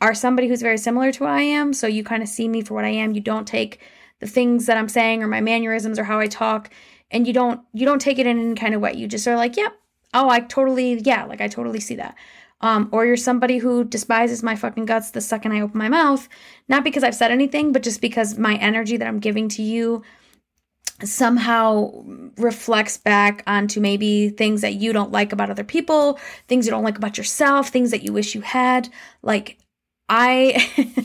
are 0.00 0.14
somebody 0.14 0.48
who's 0.48 0.62
very 0.62 0.78
similar 0.78 1.12
to 1.12 1.24
I 1.24 1.42
am. 1.42 1.72
So 1.72 1.86
you 1.86 2.04
kind 2.04 2.22
of 2.22 2.28
see 2.28 2.48
me 2.48 2.62
for 2.62 2.74
what 2.74 2.84
I 2.84 2.90
am. 2.90 3.12
You 3.12 3.20
don't 3.20 3.46
take 3.46 3.80
the 4.20 4.26
things 4.26 4.66
that 4.66 4.76
I'm 4.76 4.88
saying 4.88 5.22
or 5.22 5.28
my 5.28 5.40
mannerisms 5.40 5.98
or 5.98 6.04
how 6.04 6.18
I 6.18 6.26
talk 6.26 6.70
and 7.10 7.26
you 7.26 7.32
don't 7.32 7.60
you 7.72 7.86
don't 7.86 8.00
take 8.00 8.18
it 8.18 8.26
in 8.26 8.38
any 8.38 8.54
kind 8.54 8.74
of 8.74 8.80
way. 8.80 8.94
You 8.94 9.06
just 9.06 9.26
are 9.26 9.36
like, 9.36 9.56
yep, 9.56 9.72
yeah, 9.72 9.78
oh, 10.20 10.28
I 10.28 10.40
totally, 10.40 11.00
yeah, 11.00 11.24
like 11.24 11.40
I 11.40 11.48
totally 11.48 11.80
see 11.80 11.96
that. 11.96 12.16
Um, 12.60 12.88
or 12.90 13.06
you're 13.06 13.16
somebody 13.16 13.58
who 13.58 13.84
despises 13.84 14.42
my 14.42 14.56
fucking 14.56 14.86
guts 14.86 15.12
the 15.12 15.20
second 15.20 15.52
I 15.52 15.60
open 15.60 15.78
my 15.78 15.88
mouth, 15.88 16.28
not 16.68 16.82
because 16.82 17.04
I've 17.04 17.14
said 17.14 17.30
anything, 17.30 17.70
but 17.72 17.84
just 17.84 18.00
because 18.00 18.36
my 18.36 18.56
energy 18.56 18.96
that 18.96 19.06
I'm 19.06 19.20
giving 19.20 19.48
to 19.50 19.62
you 19.62 20.02
somehow 21.04 22.04
reflects 22.36 22.96
back 22.96 23.44
onto 23.46 23.80
maybe 23.80 24.30
things 24.30 24.62
that 24.62 24.74
you 24.74 24.92
don't 24.92 25.12
like 25.12 25.32
about 25.32 25.50
other 25.50 25.62
people, 25.62 26.18
things 26.48 26.66
you 26.66 26.72
don't 26.72 26.82
like 26.82 26.98
about 26.98 27.16
yourself, 27.16 27.68
things 27.68 27.92
that 27.92 28.02
you 28.02 28.12
wish 28.12 28.34
you 28.34 28.40
had. 28.40 28.88
Like, 29.22 29.58
I 30.08 30.66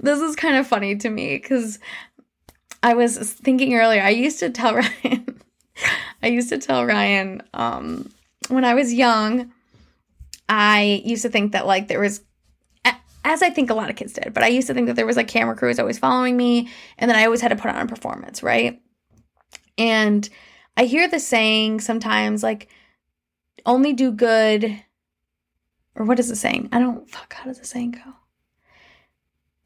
this 0.00 0.20
is 0.20 0.36
kind 0.36 0.56
of 0.56 0.66
funny 0.66 0.96
to 0.96 1.10
me 1.10 1.36
because 1.36 1.78
I 2.82 2.94
was 2.94 3.32
thinking 3.32 3.74
earlier. 3.74 4.02
I 4.02 4.10
used 4.10 4.40
to 4.40 4.50
tell 4.50 4.74
Ryan. 4.74 5.40
I 6.22 6.28
used 6.28 6.48
to 6.48 6.58
tell 6.58 6.84
Ryan 6.84 7.42
um, 7.54 8.10
when 8.48 8.64
I 8.64 8.74
was 8.74 8.92
young. 8.92 9.52
I 10.48 11.02
used 11.04 11.22
to 11.22 11.28
think 11.28 11.52
that 11.52 11.66
like 11.66 11.88
there 11.88 12.00
was 12.00 12.22
as 13.26 13.42
I 13.42 13.50
think 13.50 13.70
a 13.70 13.74
lot 13.74 13.90
of 13.90 13.96
kids 13.96 14.12
did. 14.12 14.32
But 14.32 14.44
I 14.44 14.48
used 14.48 14.68
to 14.68 14.74
think 14.74 14.86
that 14.86 14.94
there 14.94 15.04
was 15.04 15.16
like 15.16 15.26
camera 15.26 15.56
crews 15.56 15.80
always 15.80 15.98
following 15.98 16.36
me, 16.36 16.68
and 16.96 17.10
then 17.10 17.18
I 17.18 17.24
always 17.24 17.40
had 17.40 17.48
to 17.48 17.56
put 17.56 17.72
on 17.72 17.76
a 17.76 17.86
performance, 17.86 18.42
right? 18.42 18.80
And 19.76 20.26
I 20.76 20.84
hear 20.84 21.08
the 21.08 21.18
saying 21.18 21.80
sometimes 21.80 22.44
like, 22.44 22.68
only 23.66 23.92
do 23.92 24.12
good, 24.12 24.80
or 25.96 26.04
what 26.04 26.18
is 26.18 26.28
the 26.28 26.36
saying? 26.36 26.68
I 26.72 26.78
don't, 26.78 27.08
fuck, 27.10 27.34
how 27.34 27.44
does 27.44 27.58
the 27.58 27.66
saying 27.66 27.92
go? 27.92 28.12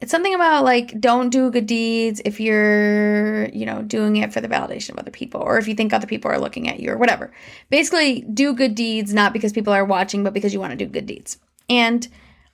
It's 0.00 0.10
something 0.10 0.34
about 0.34 0.64
like, 0.64 0.98
don't 0.98 1.28
do 1.28 1.50
good 1.50 1.66
deeds 1.66 2.22
if 2.24 2.40
you're, 2.40 3.50
you 3.50 3.66
know, 3.66 3.82
doing 3.82 4.16
it 4.16 4.32
for 4.32 4.40
the 4.40 4.48
validation 4.48 4.90
of 4.90 4.98
other 4.98 5.10
people, 5.10 5.42
or 5.42 5.58
if 5.58 5.68
you 5.68 5.74
think 5.74 5.92
other 5.92 6.06
people 6.06 6.30
are 6.30 6.38
looking 6.38 6.68
at 6.68 6.80
you, 6.80 6.90
or 6.90 6.96
whatever. 6.96 7.30
Basically, 7.68 8.22
do 8.22 8.54
good 8.54 8.74
deeds 8.74 9.12
not 9.12 9.34
because 9.34 9.52
people 9.52 9.74
are 9.74 9.84
watching, 9.84 10.24
but 10.24 10.32
because 10.32 10.54
you 10.54 10.60
want 10.60 10.70
to 10.70 10.84
do 10.84 10.86
good 10.86 11.04
deeds. 11.04 11.36
And 11.68 12.08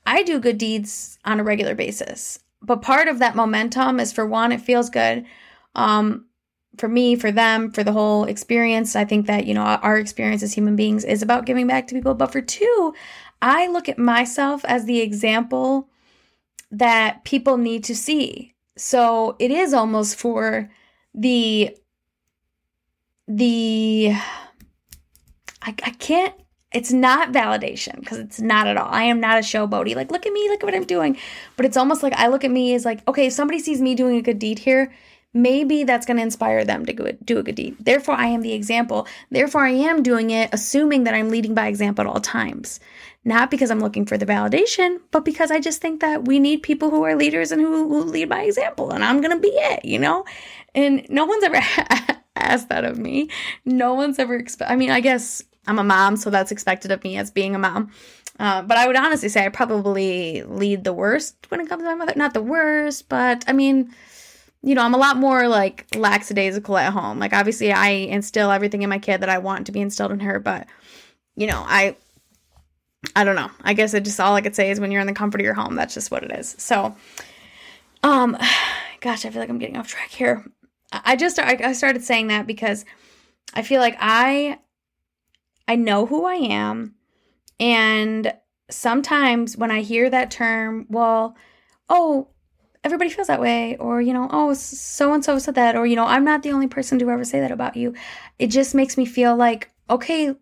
I 0.05 0.25
do 0.25 0.41
good 0.41 0.59
deeds 0.59 1.19
on 1.25 1.39
a 1.39 1.45
regular 1.45 1.77
basis. 1.77 2.41
But 2.63 2.83
part 2.83 3.07
of 3.07 3.21
that 3.21 3.37
momentum 3.37 4.01
is 4.01 4.13
for 4.13 4.27
one, 4.27 4.51
it 4.51 4.61
feels 4.61 4.91
good. 4.91 5.25
Um, 5.77 6.27
for 6.79 6.89
me, 6.89 7.17
for 7.17 7.33
them, 7.33 7.71
for 7.71 7.85
the 7.85 7.93
whole 7.93 8.25
experience, 8.25 8.97
I 8.97 9.05
think 9.05 9.27
that, 9.27 9.47
you 9.47 9.55
know, 9.55 9.63
our 9.63 9.99
experience 9.99 10.43
as 10.43 10.55
human 10.55 10.77
beings 10.77 11.05
is 11.05 11.23
about 11.23 11.47
giving 11.47 11.67
back 11.67 11.87
to 11.89 11.95
people. 11.95 12.15
But 12.15 12.33
for 12.33 12.41
two, 12.41 12.95
I 13.43 13.67
look 13.69 13.89
at 13.89 13.99
myself 13.99 14.65
as 14.65 14.85
the 14.85 15.01
example 15.01 15.89
that 16.71 17.25
people 17.25 17.57
need 17.57 17.85
to 17.85 17.95
see. 17.95 18.55
So 18.77 19.37
it 19.39 19.51
is 19.51 19.73
almost 19.73 20.17
for 20.17 20.71
the, 21.15 21.77
the, 23.27 24.13
I, 25.63 25.75
I 25.83 25.91
can't 25.99 26.35
it's 26.77 26.93
not 26.93 27.33
validation 27.33 28.01
because 28.01 28.19
it's 28.19 28.39
not 28.39 28.67
at 28.67 28.77
all. 28.77 28.89
I 28.91 29.05
am 29.05 29.19
not 29.19 29.39
a 29.39 29.41
showboaty. 29.41 29.97
Like, 29.97 30.11
look 30.11 30.27
at 30.27 30.33
me, 30.33 30.47
look 30.51 30.63
at 30.63 30.67
what 30.67 30.75
I'm 30.75 30.85
doing. 30.85 31.17
But 31.57 31.65
it's 31.65 31.77
almost 31.77 32.03
like 32.03 32.13
I 32.15 32.27
look 32.27 32.45
at 32.45 32.51
me 32.51 32.75
as 32.75 32.85
like, 32.85 33.07
okay, 33.09 33.29
if 33.29 33.33
somebody 33.33 33.61
sees 33.61 33.81
me 33.81 33.95
doing 33.95 34.17
a 34.17 34.23
good 34.23 34.39
deed 34.39 34.59
here, 34.59 34.93
maybe 35.37 35.85
that's 35.85 36.07
going 36.07 36.17
to 36.17 36.23
inspire 36.23 36.65
them 36.65 36.87
to 36.87 36.93
go, 36.93 37.13
do 37.25 37.39
a 37.39 37.43
good 37.43 37.55
deed. 37.55 37.77
Therefore, 37.79 38.15
I 38.15 38.27
am 38.27 38.43
the 38.43 38.53
example. 38.53 39.07
Therefore, 39.31 39.65
I 39.65 39.71
am 39.71 40.03
doing 40.03 40.31
it, 40.31 40.51
assuming 40.53 41.05
that 41.05 41.15
I'm 41.15 41.29
leading 41.29 41.55
by 41.55 41.69
example 41.69 42.03
at 42.03 42.09
all 42.09 42.21
times. 42.21 42.81
Not 43.25 43.51
because 43.51 43.71
I'm 43.71 43.81
looking 43.81 44.07
for 44.07 44.17
the 44.17 44.27
validation, 44.27 45.01
but 45.11 45.25
because 45.25 45.51
I 45.51 45.61
just 45.61 45.81
think 45.81 46.01
that 46.01 46.27
we 46.27 46.39
need 46.39 46.63
people 46.63 46.91
who 46.91 47.03
are 47.05 47.17
leaders 47.17 47.51
and 47.53 47.61
who, 47.61 47.89
who 47.89 48.05
lead 48.05 48.29
by 48.29 48.43
example. 48.43 48.93
And 48.93 49.05
I'm 49.05 49.21
going 49.21 49.35
to 49.35 49.41
be 49.41 49.49
it, 49.49 49.85
you 49.85 49.99
know? 49.99 50.25
And 50.75 51.07
no 51.11 51.27
one's 51.27 51.45
ever 51.45 51.61
asked 52.37 52.69
that 52.69 52.85
of 52.85 52.99
me. 52.99 53.29
No 53.65 53.95
one's 53.95 54.19
ever, 54.19 54.41
expe- 54.41 54.71
I 54.71 54.77
mean, 54.77 54.91
I 54.91 55.01
guess 55.01 55.43
I'm 55.67 55.79
a 55.79 55.85
mom, 55.85 56.17
so 56.17 56.31
that's 56.31 56.53
expected 56.53 56.93
of 56.93 57.03
me 57.03 57.17
as 57.17 57.31
being 57.31 57.55
a 57.55 57.59
mom. 57.59 57.91
Uh, 58.39 58.63
but 58.63 58.77
I 58.77 58.87
would 58.87 58.97
honestly 58.97 59.29
say 59.29 59.45
I 59.45 59.49
probably 59.49 60.43
lead 60.43 60.85
the 60.85 60.93
worst 60.93 61.37
when 61.49 61.61
it 61.61 61.69
comes 61.69 61.83
to 61.83 61.89
my 61.89 61.95
mother. 61.95 62.13
Not 62.17 62.35
the 62.35 62.43
worst, 62.43 63.09
but 63.09 63.45
I 63.49 63.53
mean, 63.53 63.93
you 64.67 64.75
know, 64.75 64.83
I'm 64.83 64.95
a 64.95 64.99
lot 64.99 65.17
more 65.17 65.47
like 65.47 65.87
lackadaisical 65.95 66.77
at 66.77 66.93
home. 66.93 67.21
Like, 67.21 67.33
obviously, 67.33 67.71
I 67.71 67.89
instill 67.89 68.51
everything 68.51 68.83
in 68.83 68.91
my 68.91 68.99
kid 68.99 69.21
that 69.21 69.29
I 69.29 69.39
want 69.39 69.67
to 69.67 69.73
be 69.73 69.81
instilled 69.81 70.11
in 70.11 70.19
her, 70.19 70.41
but 70.41 70.67
you 71.37 71.47
know, 71.47 71.63
I, 71.65 71.97
I 73.15 73.23
don't 73.23 73.37
know. 73.37 73.49
I 73.63 73.75
guess 73.75 73.95
it 73.95 74.05
just 74.05 74.19
all 74.19 74.35
I 74.35 74.41
could 74.41 74.57
say 74.57 74.73
is 74.73 74.81
when 74.81 74.91
you're 74.91 75.01
in 75.01 75.07
the 75.07 75.13
comfort 75.13 75.41
of 75.41 75.45
your 75.45 75.55
home, 75.55 75.77
that's 75.77 75.95
just 75.95 76.11
what 76.11 76.25
it 76.25 76.33
is. 76.33 76.57
So, 76.59 76.97
um, 78.03 78.37
gosh, 79.01 79.25
I 79.25 79.31
feel 79.31 79.41
like 79.41 79.51
I'm 79.51 79.61
getting 79.61 79.77
off 79.77 79.87
track 79.87 80.11
here. 80.11 80.45
I 80.91 81.15
just 81.15 81.39
I 81.39 81.73
started 81.73 82.03
saying 82.03 82.27
that 82.29 82.49
because 82.49 82.85
I 83.55 83.63
feel 83.63 83.81
like 83.81 83.97
I 84.01 84.59
I 85.69 85.77
know 85.77 86.07
who 86.07 86.25
I 86.25 86.35
am. 86.35 86.97
And 87.61 88.33
sometimes 88.69 89.57
when 89.57 89.71
I 89.71 89.83
hear 89.83 90.11
that 90.11 90.33
term, 90.33 90.87
well, 90.89 91.37
oh, 91.89 92.29
everybody 92.87 93.11
feels 93.11 93.27
that 93.27 93.41
way, 93.41 93.77
or, 93.77 94.01
you 94.01 94.15
know, 94.15 94.29
oh, 94.31 94.55
so 94.55 95.13
and 95.13 95.25
so 95.25 95.39
said 95.39 95.57
that, 95.57 95.77
or, 95.77 95.87
you 95.87 95.97
know, 95.97 96.07
I'm 96.07 96.25
not 96.25 96.43
the 96.43 96.53
only 96.53 96.69
person 96.69 96.99
to 97.01 97.11
ever 97.11 97.25
say 97.25 97.41
that 97.41 97.51
about 97.51 97.77
you. 97.77 97.95
It 98.39 98.47
just 98.47 98.75
makes 98.75 98.97
me 98.97 99.05
feel 99.05 99.37
like, 99.37 99.71
okay, 99.91 100.35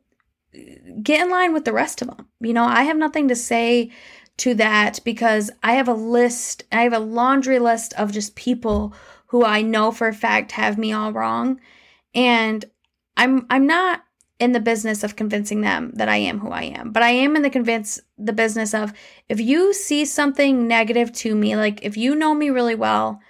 get 1.03 1.23
in 1.23 1.31
line 1.31 1.53
with 1.53 1.65
the 1.65 1.73
rest 1.73 2.03
of 2.03 2.09
them. 2.09 2.29
You 2.41 2.53
know, 2.53 2.65
I 2.65 2.83
have 2.83 2.97
nothing 2.97 3.29
to 3.29 3.35
say 3.35 3.91
to 4.37 4.55
that 4.55 5.01
because 5.05 5.51
I 5.63 5.73
have 5.73 5.89
a 5.89 5.95
list, 5.95 6.65
I 6.71 6.83
have 6.83 6.93
a 6.93 6.99
laundry 6.99 7.59
list 7.59 7.95
of 7.95 8.13
just 8.13 8.37
people 8.37 8.95
who 9.27 9.45
I 9.45 9.63
know 9.63 9.91
for 9.91 10.07
a 10.07 10.15
fact 10.15 10.53
have 10.53 10.79
me 10.79 10.93
all 10.93 11.13
wrong. 11.13 11.61
And 12.15 12.65
I'm 13.17 13.47
I'm 13.51 13.67
not 13.67 14.05
in 14.41 14.53
the 14.53 14.61
business 14.61 15.05
of 15.05 15.17
convincing 15.17 15.61
them 15.61 15.93
that 15.95 16.09
I 16.09 16.17
am 16.17 16.41
who 16.41 16.51
I 16.51 16.65
am. 16.65 16.91
But 16.91 17.03
I 17.03 17.11
am 17.11 17.37
in 17.37 17.43
the 17.43 17.51
convince 17.51 18.01
the 18.19 18.33
business 18.33 18.75
of 18.75 18.93
if 19.29 19.41
you 19.41 19.73
see 19.73 20.05
something 20.05 20.67
negative 20.67 21.13
to 21.13 21.35
me, 21.35 21.57
like 21.57 21.85
if 21.85 21.97
you 21.97 22.15
know 22.17 22.35
me 22.35 22.51
really 22.51 22.75
well 22.75 23.21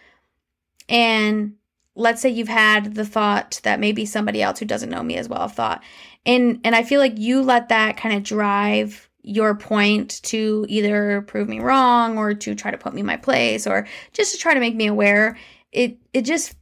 and 0.88 1.54
let's 1.94 2.20
say 2.20 2.28
you've 2.28 2.48
had 2.48 2.94
the 2.94 3.04
thought 3.04 3.60
that 3.62 3.80
maybe 3.80 4.04
somebody 4.04 4.42
else 4.42 4.58
who 4.58 4.64
doesn't 4.64 4.90
know 4.90 5.02
me 5.02 5.16
as 5.16 5.28
well 5.28 5.48
thought 5.48 5.82
and 6.26 6.60
and 6.64 6.74
I 6.74 6.82
feel 6.82 7.00
like 7.00 7.18
you 7.18 7.42
let 7.42 7.68
that 7.68 7.96
kind 7.96 8.16
of 8.16 8.22
drive 8.22 9.08
your 9.22 9.54
point 9.54 10.20
to 10.24 10.66
either 10.68 11.22
prove 11.22 11.48
me 11.48 11.60
wrong 11.60 12.18
or 12.18 12.34
to 12.34 12.54
try 12.54 12.70
to 12.70 12.78
put 12.78 12.92
me 12.92 13.00
in 13.00 13.06
my 13.06 13.16
place 13.16 13.66
or 13.66 13.86
just 14.12 14.32
to 14.32 14.38
try 14.38 14.54
to 14.54 14.60
make 14.60 14.74
me 14.74 14.86
aware 14.86 15.38
it 15.72 15.96
it 16.12 16.22
just 16.22 16.54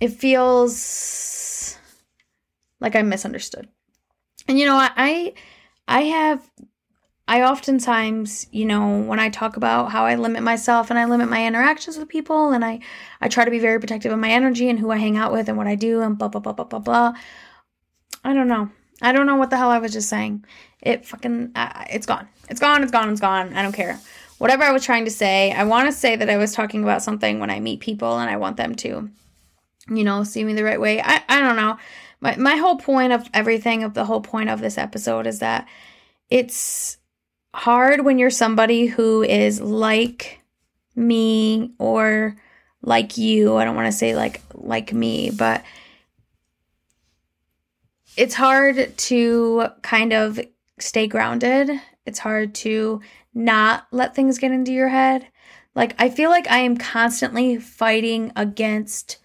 it 0.00 0.08
feels 0.08 1.78
like 2.80 2.96
I'm 2.96 3.08
misunderstood. 3.08 3.68
And 4.48 4.58
you 4.58 4.66
know, 4.66 4.76
I 4.76 5.34
I 5.86 6.02
have 6.02 6.50
I 7.28 7.42
oftentimes, 7.42 8.48
you 8.50 8.64
know, 8.64 9.02
when 9.02 9.20
I 9.20 9.28
talk 9.28 9.56
about 9.56 9.92
how 9.92 10.04
I 10.04 10.16
limit 10.16 10.42
myself 10.42 10.90
and 10.90 10.98
I 10.98 11.04
limit 11.04 11.28
my 11.28 11.46
interactions 11.46 11.96
with 11.96 12.08
people 12.08 12.50
and 12.50 12.64
I 12.64 12.80
I 13.20 13.28
try 13.28 13.44
to 13.44 13.50
be 13.50 13.60
very 13.60 13.78
protective 13.78 14.12
of 14.12 14.18
my 14.18 14.30
energy 14.30 14.68
and 14.68 14.78
who 14.78 14.90
I 14.90 14.96
hang 14.96 15.16
out 15.16 15.32
with 15.32 15.48
and 15.48 15.56
what 15.56 15.68
I 15.68 15.76
do 15.76 16.00
and 16.00 16.18
blah 16.18 16.28
blah 16.28 16.40
blah 16.40 16.52
blah 16.52 16.64
blah 16.64 16.80
blah. 16.80 17.12
I 18.24 18.34
don't 18.34 18.48
know. 18.48 18.70
I 19.02 19.12
don't 19.12 19.26
know 19.26 19.36
what 19.36 19.50
the 19.50 19.56
hell 19.56 19.70
I 19.70 19.78
was 19.78 19.92
just 19.92 20.08
saying. 20.08 20.44
It 20.82 21.06
fucking 21.06 21.52
uh, 21.54 21.84
it's 21.90 22.06
gone. 22.06 22.28
It's 22.48 22.60
gone. 22.60 22.82
It's 22.82 22.92
gone. 22.92 23.10
It's 23.10 23.20
gone. 23.20 23.54
I 23.54 23.62
don't 23.62 23.72
care. 23.72 24.00
Whatever 24.38 24.64
I 24.64 24.72
was 24.72 24.84
trying 24.84 25.04
to 25.04 25.10
say, 25.10 25.52
I 25.52 25.64
want 25.64 25.86
to 25.86 25.92
say 25.92 26.16
that 26.16 26.30
I 26.30 26.36
was 26.36 26.52
talking 26.52 26.82
about 26.82 27.02
something 27.02 27.40
when 27.40 27.50
I 27.50 27.60
meet 27.60 27.80
people 27.80 28.18
and 28.18 28.30
I 28.30 28.38
want 28.38 28.56
them 28.56 28.74
to, 28.76 29.10
you 29.88 30.02
know, 30.04 30.24
see 30.24 30.42
me 30.44 30.54
the 30.54 30.64
right 30.64 30.80
way. 30.80 31.00
I 31.00 31.22
I 31.28 31.40
don't 31.40 31.56
know 31.56 31.78
my 32.20 32.36
my 32.36 32.56
whole 32.56 32.76
point 32.76 33.12
of 33.12 33.28
everything 33.32 33.82
of 33.82 33.94
the 33.94 34.04
whole 34.04 34.20
point 34.20 34.50
of 34.50 34.60
this 34.60 34.78
episode 34.78 35.26
is 35.26 35.38
that 35.40 35.68
it's 36.28 36.98
hard 37.54 38.04
when 38.04 38.18
you're 38.18 38.30
somebody 38.30 38.86
who 38.86 39.22
is 39.22 39.60
like 39.60 40.40
me 40.94 41.72
or 41.78 42.36
like 42.82 43.16
you. 43.18 43.56
I 43.56 43.64
don't 43.64 43.76
want 43.76 43.86
to 43.86 43.98
say 43.98 44.14
like 44.14 44.40
like 44.54 44.92
me, 44.92 45.30
but 45.30 45.64
it's 48.16 48.34
hard 48.34 48.96
to 48.96 49.66
kind 49.82 50.12
of 50.12 50.40
stay 50.78 51.06
grounded. 51.06 51.70
It's 52.06 52.18
hard 52.18 52.54
to 52.56 53.00
not 53.34 53.86
let 53.92 54.14
things 54.14 54.38
get 54.38 54.52
into 54.52 54.72
your 54.72 54.88
head. 54.88 55.26
Like 55.74 55.94
I 55.98 56.08
feel 56.08 56.30
like 56.30 56.50
I 56.50 56.58
am 56.58 56.76
constantly 56.76 57.58
fighting 57.58 58.32
against 58.36 59.18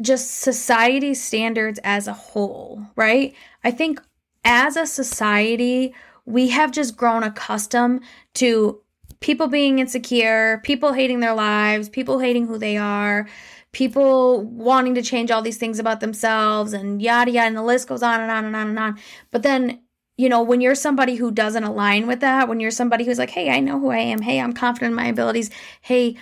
just 0.00 0.40
society 0.40 1.14
standards 1.14 1.80
as 1.82 2.06
a 2.06 2.12
whole, 2.12 2.86
right? 2.96 3.34
I 3.64 3.70
think 3.70 4.00
as 4.44 4.76
a 4.76 4.86
society, 4.86 5.94
we 6.24 6.48
have 6.48 6.70
just 6.70 6.96
grown 6.96 7.22
accustomed 7.22 8.02
to 8.34 8.80
people 9.20 9.48
being 9.48 9.78
insecure, 9.78 10.60
people 10.64 10.92
hating 10.92 11.20
their 11.20 11.34
lives, 11.34 11.88
people 11.88 12.18
hating 12.18 12.46
who 12.46 12.58
they 12.58 12.76
are, 12.76 13.26
people 13.72 14.42
wanting 14.44 14.94
to 14.94 15.02
change 15.02 15.30
all 15.30 15.42
these 15.42 15.58
things 15.58 15.78
about 15.78 16.00
themselves, 16.00 16.72
and 16.72 17.00
yada 17.00 17.30
yada, 17.30 17.46
and 17.46 17.56
the 17.56 17.62
list 17.62 17.88
goes 17.88 18.02
on 18.02 18.20
and 18.20 18.30
on 18.30 18.44
and 18.44 18.56
on 18.56 18.68
and 18.68 18.78
on. 18.78 18.98
But 19.30 19.42
then, 19.42 19.80
you 20.16 20.28
know, 20.28 20.42
when 20.42 20.60
you're 20.60 20.74
somebody 20.74 21.16
who 21.16 21.30
doesn't 21.30 21.64
align 21.64 22.06
with 22.06 22.20
that, 22.20 22.48
when 22.48 22.60
you're 22.60 22.70
somebody 22.70 23.04
who's 23.04 23.18
like, 23.18 23.30
hey, 23.30 23.50
I 23.50 23.60
know 23.60 23.78
who 23.78 23.90
I 23.90 23.98
am, 23.98 24.20
hey, 24.20 24.40
I'm 24.40 24.52
confident 24.52 24.90
in 24.90 24.96
my 24.96 25.06
abilities, 25.06 25.50
hey, 25.80 26.16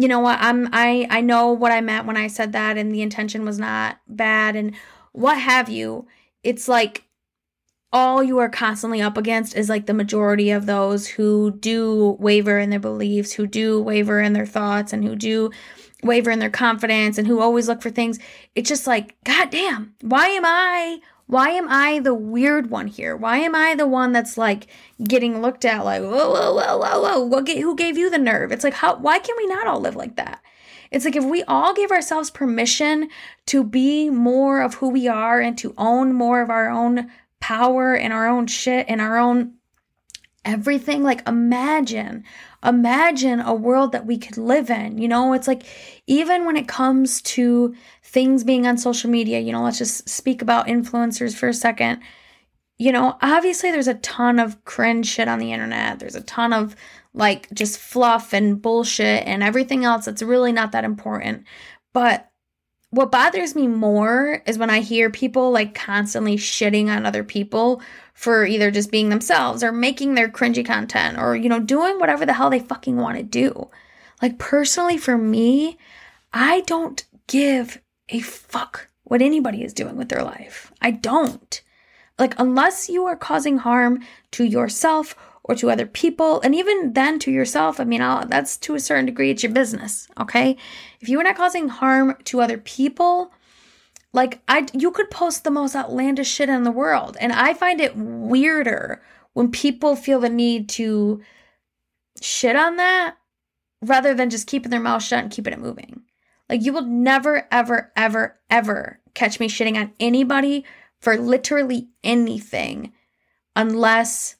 you 0.00 0.08
know 0.08 0.20
what 0.20 0.38
i'm 0.40 0.68
i 0.72 1.06
i 1.10 1.20
know 1.20 1.50
what 1.52 1.72
i 1.72 1.80
meant 1.80 2.06
when 2.06 2.16
i 2.16 2.26
said 2.26 2.52
that 2.52 2.78
and 2.78 2.94
the 2.94 3.02
intention 3.02 3.44
was 3.44 3.58
not 3.58 3.98
bad 4.08 4.56
and 4.56 4.74
what 5.12 5.38
have 5.38 5.68
you. 5.68 6.06
It's 6.42 6.68
like 6.68 7.04
all 7.92 8.22
you 8.22 8.38
are 8.38 8.48
constantly 8.48 9.02
up 9.02 9.16
against 9.16 9.56
is 9.56 9.68
like 9.68 9.86
the 9.86 9.94
majority 9.94 10.50
of 10.50 10.66
those 10.66 11.08
who 11.08 11.50
do 11.50 12.16
waver 12.20 12.58
in 12.58 12.70
their 12.70 12.78
beliefs 12.78 13.32
who 13.32 13.46
do 13.46 13.82
waver 13.82 14.20
in 14.20 14.32
their 14.32 14.46
thoughts 14.46 14.92
and 14.92 15.04
who 15.04 15.16
do 15.16 15.50
waver 16.04 16.30
in 16.30 16.38
their 16.38 16.50
confidence 16.50 17.18
and 17.18 17.26
who 17.26 17.40
always 17.40 17.66
look 17.68 17.82
for 17.82 17.90
things. 17.90 18.18
It's 18.54 18.68
just 18.68 18.86
like 18.86 19.16
god 19.24 19.50
damn 19.50 19.94
why 20.02 20.28
am 20.28 20.44
i 20.44 21.00
why 21.30 21.50
am 21.50 21.68
I 21.68 22.00
the 22.00 22.14
weird 22.14 22.70
one 22.70 22.88
here? 22.88 23.16
Why 23.16 23.38
am 23.38 23.54
I 23.54 23.76
the 23.76 23.86
one 23.86 24.12
that's 24.12 24.36
like 24.36 24.66
getting 25.02 25.40
looked 25.40 25.64
at 25.64 25.84
like, 25.84 26.02
whoa, 26.02 26.32
whoa, 26.32 26.54
whoa, 26.54 26.78
whoa, 26.78 27.00
whoa, 27.00 27.20
what, 27.20 27.48
who 27.48 27.76
gave 27.76 27.96
you 27.96 28.10
the 28.10 28.18
nerve? 28.18 28.50
It's 28.50 28.64
like, 28.64 28.74
how, 28.74 28.96
why 28.96 29.20
can 29.20 29.36
we 29.36 29.46
not 29.46 29.68
all 29.68 29.80
live 29.80 29.94
like 29.94 30.16
that? 30.16 30.42
It's 30.90 31.04
like 31.04 31.14
if 31.14 31.24
we 31.24 31.44
all 31.44 31.72
gave 31.72 31.92
ourselves 31.92 32.30
permission 32.30 33.08
to 33.46 33.62
be 33.62 34.10
more 34.10 34.60
of 34.60 34.74
who 34.74 34.88
we 34.88 35.06
are 35.06 35.40
and 35.40 35.56
to 35.58 35.72
own 35.78 36.12
more 36.12 36.42
of 36.42 36.50
our 36.50 36.68
own 36.68 37.10
power 37.38 37.94
and 37.94 38.12
our 38.12 38.26
own 38.26 38.48
shit 38.48 38.86
and 38.88 39.00
our 39.00 39.16
own 39.16 39.54
everything. 40.44 41.02
Like, 41.02 41.26
imagine, 41.28 42.24
imagine 42.64 43.40
a 43.40 43.54
world 43.54 43.92
that 43.92 44.06
we 44.06 44.18
could 44.18 44.36
live 44.36 44.70
in. 44.70 44.98
You 44.98 45.08
know, 45.08 45.32
it's 45.32 45.48
like, 45.48 45.62
even 46.06 46.44
when 46.44 46.56
it 46.56 46.68
comes 46.68 47.22
to 47.22 47.74
things 48.02 48.44
being 48.44 48.66
on 48.66 48.76
social 48.76 49.10
media, 49.10 49.40
you 49.40 49.52
know, 49.52 49.62
let's 49.62 49.78
just 49.78 50.08
speak 50.08 50.42
about 50.42 50.66
influencers 50.66 51.34
for 51.34 51.48
a 51.48 51.54
second. 51.54 52.00
You 52.78 52.92
know, 52.92 53.16
obviously, 53.22 53.70
there's 53.70 53.88
a 53.88 53.94
ton 53.94 54.38
of 54.38 54.64
cringe 54.64 55.06
shit 55.06 55.28
on 55.28 55.38
the 55.38 55.52
internet. 55.52 55.98
There's 55.98 56.14
a 56.14 56.22
ton 56.22 56.52
of 56.52 56.76
like 57.12 57.48
just 57.52 57.78
fluff 57.78 58.32
and 58.32 58.60
bullshit 58.60 59.26
and 59.26 59.42
everything 59.42 59.84
else 59.84 60.04
that's 60.04 60.22
really 60.22 60.52
not 60.52 60.72
that 60.72 60.84
important. 60.84 61.44
But 61.92 62.29
what 62.90 63.12
bothers 63.12 63.54
me 63.54 63.68
more 63.68 64.42
is 64.46 64.58
when 64.58 64.70
I 64.70 64.80
hear 64.80 65.10
people 65.10 65.52
like 65.52 65.74
constantly 65.74 66.36
shitting 66.36 66.88
on 66.88 67.06
other 67.06 67.22
people 67.22 67.80
for 68.14 68.44
either 68.44 68.70
just 68.70 68.90
being 68.90 69.08
themselves 69.08 69.62
or 69.62 69.72
making 69.72 70.14
their 70.14 70.28
cringy 70.28 70.66
content 70.66 71.16
or, 71.16 71.36
you 71.36 71.48
know, 71.48 71.60
doing 71.60 71.98
whatever 71.98 72.26
the 72.26 72.32
hell 72.32 72.50
they 72.50 72.58
fucking 72.58 72.96
want 72.96 73.16
to 73.16 73.22
do. 73.22 73.70
Like, 74.20 74.38
personally, 74.38 74.98
for 74.98 75.16
me, 75.16 75.78
I 76.32 76.60
don't 76.62 77.04
give 77.28 77.80
a 78.08 78.20
fuck 78.20 78.88
what 79.04 79.22
anybody 79.22 79.62
is 79.62 79.72
doing 79.72 79.96
with 79.96 80.08
their 80.08 80.22
life. 80.22 80.72
I 80.82 80.90
don't. 80.90 81.62
Like, 82.18 82.38
unless 82.38 82.88
you 82.88 83.06
are 83.06 83.16
causing 83.16 83.58
harm 83.58 84.00
to 84.32 84.44
yourself 84.44 85.16
or 85.50 85.56
to 85.56 85.68
other 85.68 85.84
people, 85.84 86.40
and 86.42 86.54
even 86.54 86.92
then 86.92 87.18
to 87.18 87.32
yourself. 87.32 87.80
I 87.80 87.84
mean, 87.84 88.00
I'll, 88.00 88.24
that's 88.24 88.56
to 88.58 88.76
a 88.76 88.80
certain 88.80 89.06
degree, 89.06 89.30
it's 89.30 89.42
your 89.42 89.50
business, 89.50 90.06
okay? 90.16 90.56
If 91.00 91.08
you 91.08 91.18
are 91.18 91.24
not 91.24 91.34
causing 91.34 91.68
harm 91.68 92.16
to 92.26 92.40
other 92.40 92.56
people, 92.56 93.32
like 94.12 94.40
I, 94.46 94.68
you 94.72 94.92
could 94.92 95.10
post 95.10 95.42
the 95.42 95.50
most 95.50 95.74
outlandish 95.74 96.30
shit 96.30 96.48
in 96.48 96.62
the 96.62 96.70
world, 96.70 97.16
and 97.18 97.32
I 97.32 97.54
find 97.54 97.80
it 97.80 97.96
weirder 97.96 99.02
when 99.32 99.50
people 99.50 99.96
feel 99.96 100.20
the 100.20 100.28
need 100.28 100.68
to 100.70 101.20
shit 102.22 102.54
on 102.54 102.76
that 102.76 103.16
rather 103.82 104.14
than 104.14 104.30
just 104.30 104.46
keeping 104.46 104.70
their 104.70 104.78
mouth 104.78 105.02
shut 105.02 105.24
and 105.24 105.32
keeping 105.32 105.52
it 105.52 105.58
moving. 105.58 106.02
Like 106.48 106.62
you 106.62 106.72
will 106.72 106.86
never, 106.86 107.48
ever, 107.50 107.90
ever, 107.96 108.38
ever 108.48 109.00
catch 109.14 109.40
me 109.40 109.48
shitting 109.48 109.76
on 109.76 109.94
anybody 109.98 110.64
for 111.00 111.16
literally 111.16 111.88
anything 112.04 112.92
unless 113.56 114.36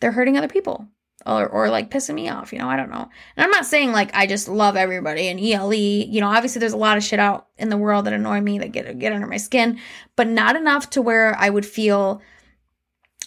they're 0.00 0.12
hurting 0.12 0.36
other 0.36 0.48
people 0.48 0.88
or, 1.26 1.46
or 1.46 1.68
like 1.68 1.90
pissing 1.90 2.14
me 2.14 2.28
off, 2.28 2.52
you 2.52 2.58
know, 2.58 2.68
I 2.68 2.76
don't 2.76 2.90
know. 2.90 3.08
And 3.36 3.44
I'm 3.44 3.50
not 3.50 3.66
saying 3.66 3.92
like 3.92 4.10
I 4.14 4.26
just 4.26 4.48
love 4.48 4.76
everybody 4.76 5.28
and 5.28 5.38
ELE, 5.38 5.74
you 5.74 6.20
know, 6.20 6.28
obviously 6.28 6.60
there's 6.60 6.72
a 6.72 6.78
lot 6.78 6.96
of 6.96 7.04
shit 7.04 7.18
out 7.18 7.48
in 7.58 7.68
the 7.68 7.76
world 7.76 8.06
that 8.06 8.12
annoy 8.12 8.40
me 8.40 8.58
that 8.58 8.72
get 8.72 8.98
get 8.98 9.12
under 9.12 9.26
my 9.26 9.36
skin, 9.36 9.78
but 10.16 10.26
not 10.26 10.56
enough 10.56 10.90
to 10.90 11.02
where 11.02 11.36
I 11.38 11.50
would 11.50 11.66
feel 11.66 12.22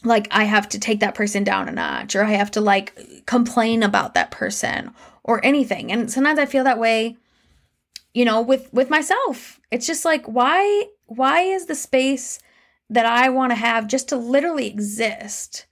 like 0.03 0.27
I 0.31 0.43
have 0.45 0.67
to 0.69 0.79
take 0.79 0.99
that 0.99 1.15
person 1.15 1.43
down 1.43 1.69
a 1.69 1.71
notch 1.71 2.15
or 2.15 2.23
I 2.23 2.31
have 2.31 2.51
to 2.51 2.61
like 2.61 3.25
complain 3.25 3.83
about 3.83 4.15
that 4.15 4.31
person 4.31 4.91
or 5.23 5.43
anything. 5.45 5.91
And 5.91 6.11
sometimes 6.11 6.39
I 6.39 6.45
feel 6.45 6.63
that 6.63 6.79
way 6.79 7.17
you 8.13 8.25
know 8.25 8.41
with 8.41 8.71
with 8.73 8.89
myself. 8.89 9.59
It's 9.71 9.87
just 9.87 10.03
like 10.03 10.25
why 10.25 10.85
why 11.05 11.41
is 11.41 11.67
the 11.67 11.75
space 11.75 12.39
that 12.89 13.05
I 13.05 13.29
want 13.29 13.51
to 13.51 13.55
have 13.55 13.87
just 13.87 14.09
to 14.09 14.17
literally 14.17 14.67
exist 14.67 15.67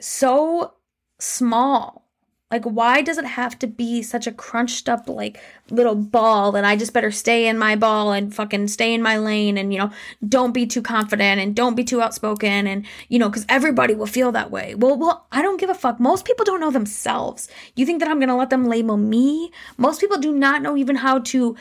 so 0.00 0.74
small. 1.18 2.02
Like, 2.50 2.64
why 2.64 3.02
does 3.02 3.18
it 3.18 3.24
have 3.24 3.58
to 3.60 3.66
be 3.66 4.00
such 4.02 4.28
a 4.28 4.32
crunched 4.32 4.88
up, 4.88 5.08
like, 5.08 5.40
little 5.70 5.96
ball 5.96 6.54
and 6.54 6.64
I 6.64 6.76
just 6.76 6.92
better 6.92 7.10
stay 7.10 7.48
in 7.48 7.58
my 7.58 7.74
ball 7.74 8.12
and 8.12 8.32
fucking 8.32 8.68
stay 8.68 8.94
in 8.94 9.02
my 9.02 9.16
lane 9.16 9.58
and, 9.58 9.72
you 9.72 9.78
know, 9.80 9.90
don't 10.28 10.52
be 10.52 10.64
too 10.64 10.82
confident 10.82 11.40
and 11.40 11.56
don't 11.56 11.74
be 11.74 11.82
too 11.82 12.00
outspoken 12.00 12.68
and, 12.68 12.86
you 13.08 13.18
know, 13.18 13.28
because 13.28 13.46
everybody 13.48 13.94
will 13.94 14.06
feel 14.06 14.30
that 14.32 14.52
way. 14.52 14.76
Well, 14.76 14.96
well, 14.96 15.26
I 15.32 15.42
don't 15.42 15.58
give 15.58 15.70
a 15.70 15.74
fuck. 15.74 15.98
Most 15.98 16.26
people 16.26 16.44
don't 16.44 16.60
know 16.60 16.70
themselves. 16.70 17.48
You 17.74 17.86
think 17.86 17.98
that 17.98 18.08
I'm 18.08 18.20
going 18.20 18.28
to 18.28 18.36
let 18.36 18.50
them 18.50 18.66
label 18.66 18.98
me? 18.98 19.50
Most 19.76 20.00
people 20.00 20.18
do 20.18 20.30
not 20.30 20.62
know 20.62 20.76
even 20.76 20.96
how 20.96 21.20
to 21.20 21.56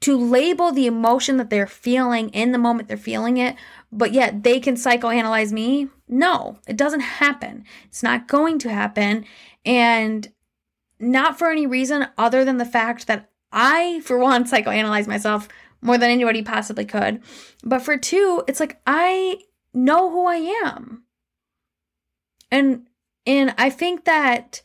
to 0.00 0.16
label 0.16 0.72
the 0.72 0.86
emotion 0.86 1.36
that 1.36 1.50
they're 1.50 1.66
feeling 1.66 2.30
in 2.30 2.52
the 2.52 2.58
moment 2.58 2.88
they're 2.88 2.96
feeling 2.96 3.36
it, 3.36 3.56
but 3.92 4.12
yet 4.12 4.42
they 4.42 4.58
can 4.58 4.74
psychoanalyze 4.74 5.52
me. 5.52 5.88
No, 6.08 6.58
it 6.66 6.76
doesn't 6.76 7.00
happen. 7.00 7.64
It's 7.84 8.02
not 8.02 8.26
going 8.28 8.58
to 8.60 8.72
happen. 8.72 9.24
And 9.64 10.32
not 10.98 11.38
for 11.38 11.50
any 11.50 11.66
reason 11.66 12.08
other 12.16 12.44
than 12.44 12.56
the 12.56 12.64
fact 12.64 13.06
that 13.06 13.30
I, 13.52 14.00
for 14.04 14.18
one, 14.18 14.44
psychoanalyze 14.50 15.06
myself 15.06 15.48
more 15.82 15.98
than 15.98 16.10
anybody 16.10 16.42
possibly 16.42 16.84
could. 16.84 17.22
But 17.64 17.80
for 17.80 17.96
two, 17.96 18.44
it's 18.46 18.60
like 18.60 18.80
I 18.86 19.38
know 19.74 20.10
who 20.10 20.26
I 20.26 20.36
am. 20.64 21.04
And 22.50 22.86
and 23.26 23.54
I 23.58 23.70
think 23.70 24.04
that 24.04 24.62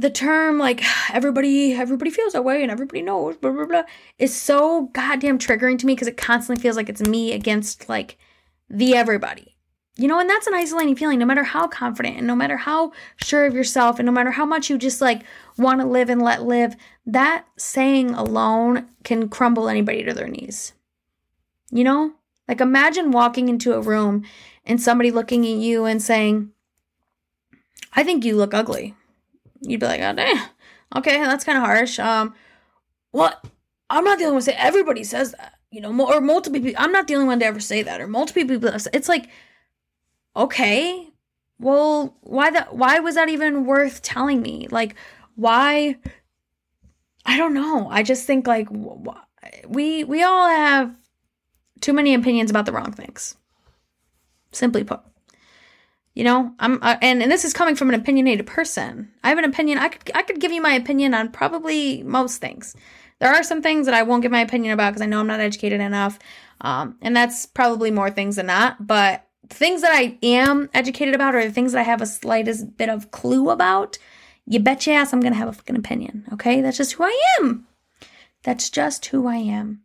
the 0.00 0.10
term 0.10 0.58
like 0.58 0.82
everybody 1.12 1.74
everybody 1.74 2.10
feels 2.10 2.32
that 2.32 2.44
way 2.44 2.62
and 2.62 2.70
everybody 2.70 3.02
knows 3.02 3.36
blah 3.36 3.50
blah 3.50 3.66
blah 3.66 3.82
is 4.18 4.34
so 4.34 4.86
goddamn 4.92 5.38
triggering 5.38 5.78
to 5.78 5.86
me 5.86 5.94
because 5.94 6.08
it 6.08 6.16
constantly 6.16 6.62
feels 6.62 6.76
like 6.76 6.88
it's 6.88 7.02
me 7.02 7.32
against 7.32 7.88
like 7.88 8.16
the 8.70 8.94
everybody. 8.94 9.54
You 9.96 10.06
know 10.06 10.20
and 10.20 10.30
that's 10.30 10.46
an 10.46 10.54
isolating 10.54 10.94
feeling 10.94 11.18
no 11.18 11.26
matter 11.26 11.42
how 11.42 11.66
confident 11.66 12.18
and 12.18 12.26
no 12.26 12.36
matter 12.36 12.56
how 12.56 12.92
sure 13.16 13.46
of 13.46 13.54
yourself 13.54 13.98
and 13.98 14.06
no 14.06 14.12
matter 14.12 14.30
how 14.30 14.46
much 14.46 14.70
you 14.70 14.78
just 14.78 15.00
like 15.00 15.24
want 15.56 15.80
to 15.80 15.86
live 15.86 16.08
and 16.08 16.22
let 16.22 16.44
live 16.44 16.76
that 17.04 17.46
saying 17.56 18.10
alone 18.10 18.88
can 19.02 19.28
crumble 19.28 19.68
anybody 19.68 20.04
to 20.04 20.14
their 20.14 20.28
knees. 20.28 20.72
You 21.72 21.82
know? 21.82 22.12
Like 22.46 22.60
imagine 22.60 23.10
walking 23.10 23.48
into 23.48 23.74
a 23.74 23.80
room 23.80 24.24
and 24.64 24.80
somebody 24.80 25.10
looking 25.10 25.44
at 25.44 25.56
you 25.58 25.84
and 25.84 26.00
saying 26.00 26.52
i 27.94 28.04
think 28.04 28.24
you 28.24 28.36
look 28.36 28.54
ugly 28.54 28.94
you'd 29.60 29.80
be 29.80 29.86
like, 29.86 30.00
oh, 30.00 30.12
damn, 30.12 30.48
okay, 30.96 31.18
that's 31.18 31.44
kind 31.44 31.58
of 31.58 31.64
harsh. 31.64 31.98
Um, 31.98 32.34
well, 33.12 33.40
I'm 33.90 34.04
not 34.04 34.18
the 34.18 34.24
only 34.24 34.34
one 34.34 34.40
to 34.42 34.46
say. 34.46 34.56
Everybody 34.56 35.04
says 35.04 35.32
that, 35.32 35.54
you 35.70 35.80
know, 35.80 35.90
or 36.06 36.20
multiple 36.20 36.60
people. 36.60 36.82
I'm 36.82 36.92
not 36.92 37.08
the 37.08 37.14
only 37.14 37.26
one 37.26 37.40
to 37.40 37.46
ever 37.46 37.60
say 37.60 37.82
that, 37.82 38.00
or 38.00 38.06
multiple 38.06 38.44
people. 38.44 38.70
It's 38.92 39.08
like, 39.08 39.28
okay, 40.36 41.08
well, 41.58 42.16
why 42.20 42.50
that? 42.50 42.76
Why 42.76 43.00
was 43.00 43.16
that 43.16 43.28
even 43.28 43.64
worth 43.66 44.02
telling 44.02 44.42
me? 44.42 44.68
Like, 44.70 44.94
why? 45.34 45.96
I 47.26 47.36
don't 47.36 47.54
know. 47.54 47.88
I 47.90 48.02
just 48.02 48.26
think 48.26 48.46
like 48.46 48.68
we 49.66 50.04
we 50.04 50.22
all 50.22 50.48
have 50.48 50.94
too 51.80 51.92
many 51.92 52.14
opinions 52.14 52.50
about 52.50 52.66
the 52.66 52.72
wrong 52.72 52.92
things. 52.92 53.36
Simply 54.52 54.84
put. 54.84 55.00
You 56.18 56.24
know, 56.24 56.52
I'm 56.58 56.82
uh, 56.82 56.96
and 57.00 57.22
and 57.22 57.30
this 57.30 57.44
is 57.44 57.52
coming 57.52 57.76
from 57.76 57.90
an 57.90 57.94
opinionated 57.94 58.44
person. 58.44 59.08
I 59.22 59.28
have 59.28 59.38
an 59.38 59.44
opinion. 59.44 59.78
I 59.78 59.86
could 59.86 60.10
I 60.16 60.24
could 60.24 60.40
give 60.40 60.50
you 60.50 60.60
my 60.60 60.72
opinion 60.72 61.14
on 61.14 61.30
probably 61.30 62.02
most 62.02 62.38
things. 62.38 62.74
There 63.20 63.32
are 63.32 63.44
some 63.44 63.62
things 63.62 63.86
that 63.86 63.94
I 63.94 64.02
won't 64.02 64.22
give 64.22 64.32
my 64.32 64.40
opinion 64.40 64.72
about 64.72 64.90
because 64.90 65.02
I 65.02 65.06
know 65.06 65.20
I'm 65.20 65.28
not 65.28 65.38
educated 65.38 65.80
enough, 65.80 66.18
um, 66.60 66.96
and 67.02 67.14
that's 67.14 67.46
probably 67.46 67.92
more 67.92 68.10
things 68.10 68.34
than 68.34 68.46
not. 68.46 68.84
But 68.84 69.28
things 69.48 69.80
that 69.82 69.92
I 69.94 70.18
am 70.24 70.68
educated 70.74 71.14
about 71.14 71.36
or 71.36 71.44
the 71.44 71.52
things 71.52 71.70
that 71.70 71.78
I 71.78 71.84
have 71.84 72.02
a 72.02 72.06
slightest 72.06 72.76
bit 72.76 72.88
of 72.88 73.12
clue 73.12 73.50
about, 73.50 73.96
you 74.44 74.58
bet 74.58 74.88
your 74.88 74.96
ass 74.96 75.12
I'm 75.12 75.20
gonna 75.20 75.36
have 75.36 75.46
a 75.46 75.52
fucking 75.52 75.76
opinion. 75.76 76.26
Okay, 76.32 76.62
that's 76.62 76.78
just 76.78 76.94
who 76.94 77.04
I 77.04 77.22
am. 77.38 77.68
That's 78.42 78.70
just 78.70 79.06
who 79.06 79.28
I 79.28 79.36
am. 79.36 79.82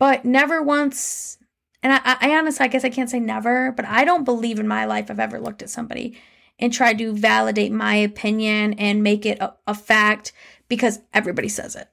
But 0.00 0.24
never 0.24 0.60
once 0.60 1.38
and 1.86 1.92
I, 2.04 2.16
I 2.20 2.36
honestly, 2.36 2.64
I 2.64 2.68
guess 2.68 2.84
I 2.84 2.90
can't 2.90 3.08
say 3.08 3.20
never, 3.20 3.70
but 3.70 3.84
I 3.84 4.04
don't 4.04 4.24
believe 4.24 4.58
in 4.58 4.66
my 4.66 4.86
life 4.86 5.08
I've 5.08 5.20
ever 5.20 5.38
looked 5.38 5.62
at 5.62 5.70
somebody 5.70 6.18
and 6.58 6.72
tried 6.72 6.98
to 6.98 7.12
validate 7.12 7.70
my 7.70 7.94
opinion 7.94 8.72
and 8.72 9.04
make 9.04 9.24
it 9.24 9.38
a, 9.38 9.54
a 9.68 9.74
fact 9.74 10.32
because 10.66 10.98
everybody 11.14 11.48
says 11.48 11.76
it. 11.76 11.88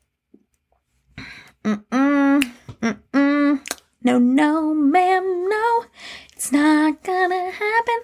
Mm-mm, 1.64 2.52
mm-mm. 2.82 3.82
No, 4.02 4.18
no, 4.18 4.74
ma'am, 4.74 5.48
no. 5.48 5.86
It's 6.34 6.52
not 6.52 7.04
gonna 7.04 7.52
happen. 7.52 8.00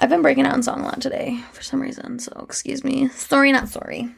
I've 0.00 0.10
been 0.10 0.22
breaking 0.22 0.44
out 0.44 0.56
in 0.56 0.64
song 0.64 0.80
a 0.80 0.86
lot 0.86 1.00
today 1.00 1.40
for 1.52 1.62
some 1.62 1.80
reason, 1.80 2.18
so 2.18 2.32
excuse 2.42 2.82
me. 2.82 3.06
Sorry, 3.10 3.52
not 3.52 3.68
sorry. 3.68 4.12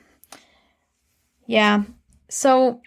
Yeah. 1.47 1.83
So 2.31 2.81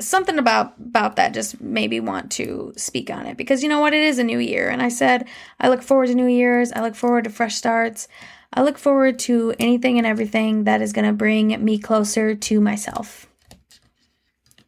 something 0.00 0.38
about 0.38 0.74
about 0.78 1.16
that 1.16 1.34
just 1.34 1.60
made 1.60 1.90
me 1.90 2.00
want 2.00 2.30
to 2.32 2.72
speak 2.76 3.10
on 3.10 3.26
it. 3.26 3.36
Because 3.36 3.62
you 3.62 3.68
know 3.68 3.80
what? 3.80 3.94
It 3.94 4.02
is 4.02 4.18
a 4.18 4.24
new 4.24 4.38
year. 4.38 4.68
And 4.68 4.82
i 4.82 4.88
said 4.88 5.28
i 5.60 5.68
look 5.68 5.82
forward 5.82 6.08
to 6.08 6.14
new 6.14 6.26
years. 6.26 6.72
I 6.72 6.80
look 6.80 6.94
forward 6.94 7.24
to 7.24 7.30
fresh 7.30 7.56
starts. 7.56 8.08
I 8.52 8.62
look 8.62 8.78
forward 8.78 9.18
to 9.20 9.54
anything 9.58 9.98
and 9.98 10.06
everything 10.06 10.64
that 10.64 10.82
is 10.82 10.92
going 10.92 11.06
to 11.06 11.12
bring 11.12 11.64
me 11.64 11.78
closer 11.78 12.34
to 12.34 12.60
myself. 12.60 13.28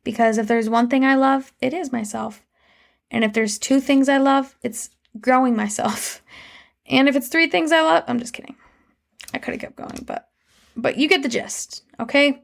Because 0.04 0.38
if 0.38 0.46
there's 0.46 0.68
one 0.68 0.88
thing 0.88 1.04
i 1.04 1.14
love 1.14 1.52
it 1.60 1.74
is 1.74 1.92
myself. 1.92 2.44
And 3.10 3.24
if 3.24 3.32
there's 3.32 3.58
two 3.58 3.80
things 3.80 4.08
i 4.08 4.18
love 4.18 4.56
it's 4.62 4.90
growing 5.20 5.56
myself. 5.56 6.20
And 6.84 7.08
if 7.08 7.14
it's 7.14 7.28
three 7.28 7.46
things 7.48 7.70
i 7.72 7.80
love 7.80 8.04
i'm 8.08 8.18
just 8.18 8.32
kidding. 8.32 8.56
I 9.32 9.38
could 9.38 9.54
have 9.54 9.60
kept 9.60 9.76
going 9.76 10.04
but 10.04 10.28
but 10.76 10.96
you 10.96 11.08
get 11.08 11.22
the 11.22 11.28
gist 11.28 11.84
okay 12.00 12.42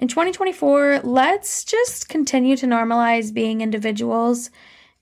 in 0.00 0.08
2024, 0.08 1.02
let's 1.04 1.62
just 1.62 2.08
continue 2.08 2.56
to 2.56 2.66
normalize 2.66 3.32
being 3.32 3.60
individuals 3.60 4.50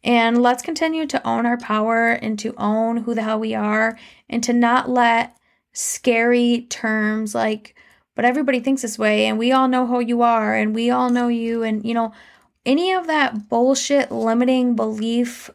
And 0.05 0.41
let's 0.43 0.63
continue 0.63 1.07
to 1.07 1.27
own 1.27 1.45
our 1.45 1.57
power 1.57 2.11
and 2.11 2.39
to 2.39 2.55
own 2.57 2.99
who 2.99 3.15
the 3.15 3.23
hell 3.23 3.41
we 3.41 3.55
are 3.55 3.99
and 4.29 4.43
to 4.45 4.53
not 4.53 4.89
let 4.89 5.37
scary 5.73 6.67
terms 6.71 7.35
like, 7.35 7.75
but 8.15 8.25
everybody 8.25 8.61
thinks 8.61 8.83
this 8.83 8.99
way 8.99 9.27
and 9.27 9.39
we 9.39 9.53
all 9.53 9.69
know 9.69 9.87
who 9.87 10.01
you 10.01 10.23
are 10.23 10.55
and 10.55 10.75
we 10.75 10.91
all 10.91 11.11
know 11.11 11.29
you 11.29 11.63
and, 11.63 11.85
you 11.85 11.95
know, 11.95 12.13
any 12.65 12.93
of 12.93 13.07
that 13.07 13.49
bullshit 13.49 14.11
limiting 14.11 14.77
belief 14.77 15.51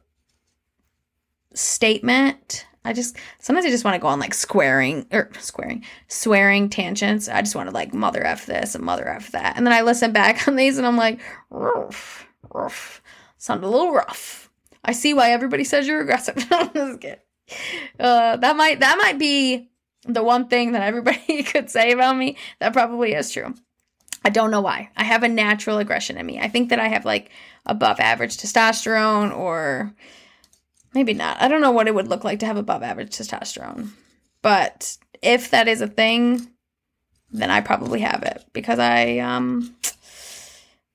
statement. 1.54 2.66
I 2.86 2.93
just 2.93 3.17
sometimes 3.39 3.65
I 3.65 3.69
just 3.69 3.86
want 3.86 3.96
to 3.96 4.02
go 4.02 4.08
on 4.08 4.19
like 4.19 4.34
squaring 4.34 5.06
or 5.12 5.30
squaring, 5.39 5.84
swearing 6.08 6.69
tangents. 6.69 7.30
I 7.30 7.41
just 7.41 7.56
want 7.56 7.69
to 7.69 7.74
like 7.74 7.93
mother 7.93 8.24
f 8.24 8.46
this 8.46 8.76
and 8.76 8.84
mother 8.84 9.08
f 9.08 9.32
that, 9.32 9.58
and 9.58 9.65
then 9.65 9.74
I 9.74 9.82
listen 9.82 10.12
back 10.12 10.48
on 10.48 10.56
these 10.56 10.78
and 10.78 10.86
I'm 10.86 10.98
like, 10.98 11.19
rough, 11.50 12.28
rough, 12.54 13.02
sound 13.38 13.63
a 13.63 13.69
little 13.69 13.93
rough. 13.93 14.50
I 14.84 14.91
see 14.91 15.13
why 15.13 15.32
everybody 15.32 15.63
says 15.63 15.88
you're 15.88 16.02
aggressive. 16.02 16.36
uh, 16.52 16.67
that 18.38 18.56
might 18.56 18.80
that 18.82 18.98
might 18.98 19.17
be 19.17 19.69
the 20.06 20.24
one 20.24 20.48
thing 20.48 20.74
that 20.74 20.84
everybody 20.84 21.43
could 21.43 21.69
say 21.69 21.91
about 21.91 22.17
me. 22.17 22.38
That 22.60 22.74
probably 22.74 23.13
is 23.13 23.32
true. 23.32 23.54
I 24.26 24.30
don't 24.30 24.52
know 24.52 24.62
why. 24.62 24.89
I 24.96 25.04
have 25.04 25.24
a 25.24 25.28
natural 25.28 25.80
aggression 25.80 26.17
in 26.17 26.26
me. 26.26 26.39
I 26.39 26.48
think 26.48 26.69
that 26.69 26.80
I 26.80 26.88
have 26.88 27.06
like 27.06 27.32
above 27.65 28.00
average 28.00 28.38
testosterone 28.38 29.36
or 29.36 29.93
maybe 30.94 31.14
not. 31.14 31.42
I 31.42 31.48
don't 31.48 31.62
know 31.62 31.72
what 31.72 31.88
it 31.88 31.96
would 31.96 32.08
look 32.08 32.24
like 32.24 32.40
to 32.40 32.46
have 32.46 32.58
above 32.58 32.84
average 32.84 33.12
testosterone. 33.12 33.90
But 34.42 34.98
if 35.22 35.52
that 35.52 35.68
is 35.68 35.82
a 35.82 35.88
thing, 35.88 36.48
then 37.32 37.50
I 37.50 37.62
probably 37.62 38.02
have 38.02 38.24
it 38.24 38.46
because 38.54 38.80
I 38.80 39.20
um 39.20 39.76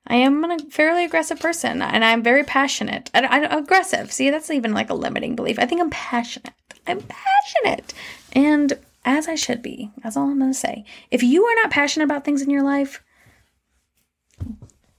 I 0.06 0.16
am 0.16 0.44
a 0.44 0.58
fairly 0.70 1.04
aggressive 1.04 1.38
person 1.38 1.82
and 1.82 2.04
I'm 2.04 2.22
very 2.22 2.44
passionate. 2.44 3.10
I, 3.12 3.20
I, 3.26 3.58
aggressive. 3.58 4.10
See, 4.10 4.30
that's 4.30 4.50
even 4.50 4.72
like 4.72 4.88
a 4.88 4.94
limiting 4.94 5.36
belief. 5.36 5.58
I 5.58 5.66
think 5.66 5.80
I'm 5.80 5.90
passionate. 5.90 6.54
I'm 6.86 7.02
passionate. 7.02 7.92
And 8.32 8.78
as 9.08 9.26
I 9.26 9.34
should 9.34 9.62
be. 9.62 9.90
That's 10.02 10.16
all 10.16 10.28
I'm 10.28 10.38
going 10.38 10.52
to 10.52 10.58
say. 10.58 10.84
If 11.10 11.22
you 11.22 11.44
are 11.44 11.54
not 11.56 11.70
passionate 11.70 12.04
about 12.04 12.24
things 12.24 12.42
in 12.42 12.50
your 12.50 12.62
life, 12.62 13.02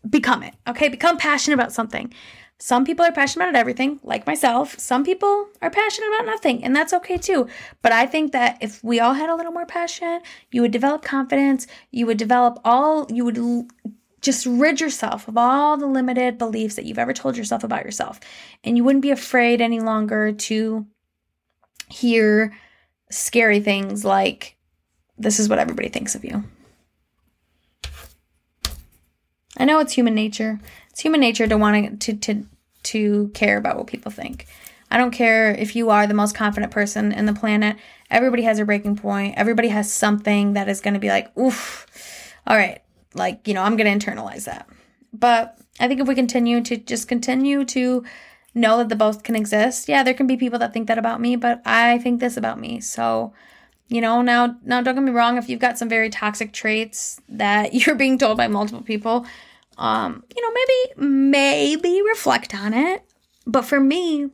become 0.09 0.41
it. 0.41 0.55
Okay? 0.67 0.89
Become 0.89 1.17
passionate 1.17 1.53
about 1.53 1.73
something. 1.73 2.11
Some 2.61 2.83
people 2.83 3.05
are 3.05 3.11
passionate 3.13 3.45
about 3.45 3.59
everything, 3.59 4.01
like 4.03 4.27
myself. 4.27 4.77
Some 4.77 5.05
people 5.05 5.47
are 5.61 5.69
passionate 5.69 6.09
about 6.09 6.25
nothing, 6.25 6.61
and 6.63 6.75
that's 6.75 6.93
okay 6.93 7.17
too. 7.17 7.47
But 7.81 7.93
I 7.93 8.05
think 8.05 8.33
that 8.33 8.57
if 8.59 8.83
we 8.83 8.99
all 8.99 9.13
had 9.13 9.29
a 9.29 9.35
little 9.35 9.53
more 9.53 9.65
passion, 9.65 10.21
you 10.51 10.61
would 10.61 10.71
develop 10.71 11.01
confidence, 11.01 11.67
you 11.91 12.05
would 12.05 12.17
develop 12.17 12.59
all, 12.65 13.07
you 13.09 13.23
would 13.23 13.37
l- 13.37 13.67
just 14.21 14.45
rid 14.45 14.81
yourself 14.81 15.29
of 15.29 15.37
all 15.37 15.77
the 15.77 15.85
limited 15.85 16.37
beliefs 16.37 16.75
that 16.75 16.83
you've 16.83 16.99
ever 16.99 17.13
told 17.13 17.37
yourself 17.37 17.63
about 17.63 17.85
yourself. 17.85 18.19
And 18.65 18.75
you 18.75 18.83
wouldn't 18.83 19.03
be 19.03 19.11
afraid 19.11 19.61
any 19.61 19.79
longer 19.79 20.33
to 20.33 20.85
hear 21.89 22.53
scary 23.09 23.61
things 23.61 24.03
like, 24.03 24.57
this 25.17 25.39
is 25.39 25.47
what 25.47 25.59
everybody 25.59 25.87
thinks 25.87 26.13
of 26.13 26.25
you. 26.25 26.43
I 29.57 29.65
know 29.65 29.79
it's 29.79 29.93
human 29.93 30.15
nature. 30.15 30.59
It's 30.99 31.05
human 31.05 31.21
nature 31.21 31.47
to 31.47 31.57
want 31.57 32.01
to 32.01 32.13
to 32.13 32.45
to 32.83 33.31
care 33.33 33.57
about 33.57 33.77
what 33.77 33.87
people 33.87 34.11
think. 34.11 34.47
I 34.91 34.97
don't 34.97 35.11
care 35.11 35.51
if 35.51 35.73
you 35.73 35.91
are 35.91 36.05
the 36.05 36.13
most 36.13 36.35
confident 36.35 36.73
person 36.73 37.13
in 37.13 37.25
the 37.25 37.31
planet. 37.31 37.77
Everybody 38.11 38.43
has 38.43 38.59
a 38.59 38.65
breaking 38.65 38.97
point. 38.97 39.35
Everybody 39.37 39.69
has 39.69 39.89
something 39.93 40.55
that 40.55 40.67
is 40.67 40.81
going 40.81 40.95
to 40.95 40.99
be 40.99 41.07
like, 41.07 41.31
oof. 41.37 41.87
All 42.45 42.57
right, 42.57 42.81
like 43.13 43.47
you 43.47 43.53
know, 43.53 43.63
I'm 43.63 43.77
going 43.77 43.97
to 43.97 44.11
internalize 44.11 44.43
that. 44.43 44.67
But 45.13 45.57
I 45.79 45.87
think 45.87 46.01
if 46.01 46.07
we 46.09 46.15
continue 46.15 46.59
to 46.63 46.75
just 46.75 47.07
continue 47.07 47.63
to 47.63 48.03
know 48.53 48.79
that 48.79 48.89
the 48.89 48.97
both 48.97 49.23
can 49.23 49.37
exist, 49.37 49.87
yeah, 49.87 50.03
there 50.03 50.13
can 50.13 50.27
be 50.27 50.35
people 50.35 50.59
that 50.59 50.73
think 50.73 50.89
that 50.89 50.97
about 50.97 51.21
me, 51.21 51.37
but 51.37 51.61
I 51.65 51.99
think 51.99 52.19
this 52.19 52.35
about 52.35 52.59
me. 52.59 52.81
So 52.81 53.31
you 53.87 54.01
know 54.01 54.21
now 54.21 54.57
now 54.65 54.81
don't 54.81 54.95
get 54.95 55.03
me 55.05 55.11
wrong 55.11 55.37
if 55.37 55.47
you've 55.47 55.61
got 55.61 55.77
some 55.77 55.87
very 55.87 56.09
toxic 56.09 56.51
traits 56.51 57.21
that 57.29 57.73
you're 57.87 57.95
being 57.95 58.17
told 58.17 58.35
by 58.35 58.49
multiple 58.49 58.83
people 58.83 59.25
um, 59.79 60.23
you 60.35 60.41
know, 60.41 60.51
maybe 60.53 61.09
maybe 61.09 62.01
reflect 62.01 62.53
on 62.53 62.73
it. 62.73 63.03
But 63.47 63.63
for 63.63 63.79
me, 63.79 64.29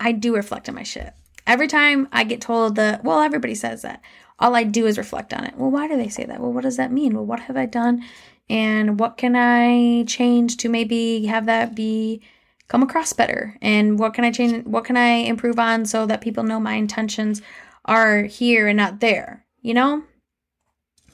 I 0.00 0.12
do 0.12 0.34
reflect 0.34 0.68
on 0.68 0.76
my 0.76 0.84
shit. 0.84 1.12
Every 1.46 1.66
time 1.66 2.08
I 2.12 2.24
get 2.24 2.40
told 2.40 2.76
that, 2.76 3.04
well, 3.04 3.20
everybody 3.20 3.54
says 3.54 3.82
that. 3.82 4.00
All 4.38 4.54
I 4.54 4.62
do 4.62 4.86
is 4.86 4.96
reflect 4.96 5.34
on 5.34 5.44
it. 5.44 5.56
Well, 5.56 5.70
why 5.70 5.88
do 5.88 5.96
they 5.96 6.08
say 6.08 6.24
that? 6.24 6.40
Well, 6.40 6.52
what 6.52 6.62
does 6.62 6.76
that 6.76 6.92
mean? 6.92 7.14
Well, 7.14 7.26
what 7.26 7.40
have 7.40 7.56
I 7.56 7.66
done? 7.66 8.04
And 8.48 8.98
what 9.00 9.16
can 9.16 9.34
I 9.34 10.04
change 10.04 10.56
to 10.58 10.68
maybe 10.68 11.26
have 11.26 11.46
that 11.46 11.74
be 11.74 12.22
come 12.68 12.84
across 12.84 13.12
better? 13.12 13.56
And 13.60 13.98
what 13.98 14.14
can 14.14 14.24
I 14.24 14.30
change? 14.30 14.64
What 14.66 14.84
can 14.84 14.96
I 14.96 15.08
improve 15.08 15.58
on 15.58 15.84
so 15.84 16.06
that 16.06 16.20
people 16.20 16.44
know 16.44 16.60
my 16.60 16.74
intentions 16.74 17.42
are 17.84 18.22
here 18.22 18.68
and 18.68 18.76
not 18.76 19.00
there? 19.00 19.44
You 19.60 19.74
know? 19.74 20.04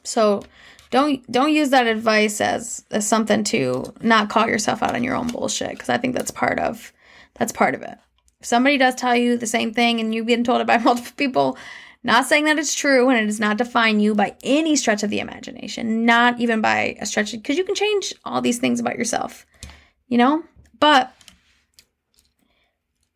So 0.02 0.42
don't 0.94 1.28
don't 1.30 1.52
use 1.52 1.70
that 1.70 1.88
advice 1.88 2.40
as, 2.40 2.84
as 2.92 3.04
something 3.04 3.42
to 3.42 3.92
not 4.00 4.28
call 4.28 4.46
yourself 4.46 4.80
out 4.80 4.94
on 4.94 5.02
your 5.02 5.16
own 5.16 5.26
bullshit 5.26 5.70
because 5.70 5.88
I 5.88 5.98
think 5.98 6.14
that's 6.14 6.30
part 6.30 6.60
of 6.60 6.92
that's 7.34 7.50
part 7.50 7.74
of 7.74 7.82
it. 7.82 7.98
If 8.38 8.46
somebody 8.46 8.78
does 8.78 8.94
tell 8.94 9.16
you 9.16 9.36
the 9.36 9.44
same 9.44 9.74
thing 9.74 9.98
and 9.98 10.14
you've 10.14 10.26
been 10.26 10.44
told 10.44 10.60
it 10.60 10.68
by 10.68 10.78
multiple 10.84 11.10
people, 11.16 11.58
not 12.04 12.26
saying 12.26 12.44
that 12.44 12.60
it's 12.60 12.76
true 12.76 13.08
and 13.08 13.18
it 13.18 13.26
does 13.26 13.40
not 13.40 13.56
define 13.56 13.98
you 13.98 14.14
by 14.14 14.36
any 14.44 14.76
stretch 14.76 15.02
of 15.02 15.10
the 15.10 15.18
imagination, 15.18 16.06
not 16.06 16.38
even 16.38 16.60
by 16.60 16.96
a 17.00 17.06
stretch 17.06 17.32
because 17.32 17.58
you 17.58 17.64
can 17.64 17.74
change 17.74 18.14
all 18.24 18.40
these 18.40 18.60
things 18.60 18.78
about 18.78 18.96
yourself, 18.96 19.44
you 20.06 20.16
know? 20.16 20.44
But 20.78 21.12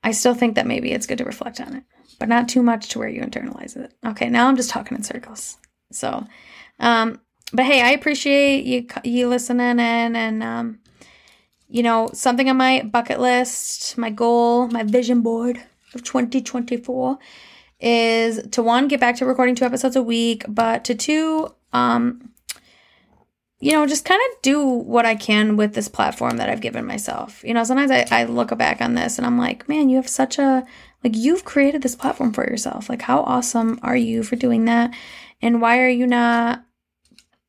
I 0.02 0.10
still 0.10 0.34
think 0.34 0.56
that 0.56 0.66
maybe 0.66 0.90
it's 0.90 1.06
good 1.06 1.18
to 1.18 1.24
reflect 1.24 1.60
on 1.60 1.76
it, 1.76 1.84
but 2.18 2.28
not 2.28 2.48
too 2.48 2.64
much 2.64 2.88
to 2.88 2.98
where 2.98 3.08
you 3.08 3.20
internalize 3.20 3.76
it. 3.76 3.92
Okay, 4.04 4.28
now 4.28 4.48
I'm 4.48 4.56
just 4.56 4.70
talking 4.70 4.96
in 4.96 5.04
circles. 5.04 5.58
So, 5.92 6.26
um, 6.80 7.20
but 7.52 7.64
hey, 7.64 7.82
I 7.82 7.90
appreciate 7.90 8.64
you 8.64 8.86
you 9.04 9.28
listening 9.28 9.78
in 9.78 10.16
and 10.16 10.42
um, 10.42 10.78
you 11.68 11.82
know, 11.82 12.10
something 12.12 12.48
on 12.48 12.56
my 12.56 12.82
bucket 12.82 13.20
list, 13.20 13.96
my 13.98 14.10
goal, 14.10 14.68
my 14.68 14.82
vision 14.82 15.20
board 15.20 15.58
of 15.94 16.02
2024 16.02 17.18
is 17.80 18.42
to 18.50 18.62
one 18.62 18.88
get 18.88 19.00
back 19.00 19.16
to 19.16 19.26
recording 19.26 19.54
two 19.54 19.64
episodes 19.64 19.96
a 19.96 20.02
week, 20.02 20.44
but 20.48 20.84
to 20.84 20.94
two 20.94 21.54
um 21.72 22.30
you 23.60 23.72
know, 23.72 23.86
just 23.86 24.04
kind 24.04 24.20
of 24.30 24.42
do 24.42 24.64
what 24.64 25.04
I 25.04 25.16
can 25.16 25.56
with 25.56 25.74
this 25.74 25.88
platform 25.88 26.36
that 26.36 26.48
I've 26.48 26.60
given 26.60 26.86
myself. 26.86 27.42
You 27.42 27.54
know, 27.54 27.64
sometimes 27.64 27.90
I, 27.90 28.06
I 28.10 28.24
look 28.24 28.56
back 28.56 28.80
on 28.80 28.94
this 28.94 29.18
and 29.18 29.26
I'm 29.26 29.36
like, 29.36 29.68
man, 29.68 29.88
you 29.88 29.96
have 29.96 30.08
such 30.08 30.38
a, 30.38 30.64
like, 31.02 31.16
you've 31.16 31.44
created 31.44 31.82
this 31.82 31.96
platform 31.96 32.32
for 32.32 32.48
yourself. 32.48 32.88
Like, 32.88 33.02
how 33.02 33.22
awesome 33.22 33.80
are 33.82 33.96
you 33.96 34.22
for 34.22 34.36
doing 34.36 34.66
that? 34.66 34.94
And 35.42 35.60
why 35.60 35.80
are 35.80 35.88
you 35.88 36.06
not 36.06 36.64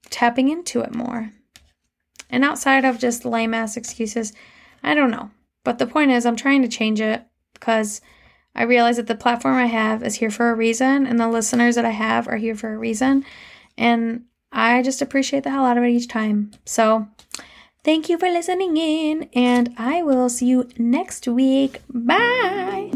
tapping 0.10 0.50
into 0.50 0.82
it 0.82 0.94
more. 0.94 1.32
And 2.30 2.44
outside 2.44 2.86
of 2.86 3.00
just 3.00 3.26
lame 3.26 3.54
ass 3.54 3.78
excuses, 3.78 4.34
I 4.84 4.94
don't 4.94 5.12
know. 5.12 5.32
But 5.64 5.80
the 5.80 5.88
point 5.88 6.12
is, 6.12 6.26
I'm 6.26 6.36
trying 6.36 6.62
to 6.62 6.68
change 6.68 7.02
it 7.02 7.24
because 7.54 8.02
I 8.56 8.64
realize 8.64 8.98
that 8.98 9.08
the 9.08 9.16
platform 9.16 9.56
I 9.56 9.66
have 9.68 10.04
is 10.04 10.16
here 10.16 10.32
for 10.32 10.50
a 10.50 10.56
reason, 10.56 11.06
and 11.06 11.20
the 11.20 11.28
listeners 11.28 11.76
that 11.76 11.86
I 11.86 11.92
have 11.92 12.28
are 12.28 12.38
here 12.38 12.56
for 12.56 12.74
a 12.74 12.78
reason. 12.78 13.26
And 13.78 14.26
I 14.52 14.82
just 14.82 15.02
appreciate 15.02 15.44
the 15.44 15.52
hell 15.52 15.66
out 15.66 15.78
of 15.78 15.84
it 15.84 15.90
each 15.90 16.08
time. 16.08 16.52
So, 16.66 17.08
thank 17.84 18.10
you 18.10 18.18
for 18.18 18.30
listening 18.30 18.78
in, 18.78 19.30
and 19.34 19.74
I 19.78 20.04
will 20.04 20.30
see 20.30 20.48
you 20.48 20.70
next 20.78 21.28
week. 21.28 21.82
Bye. 21.90 22.92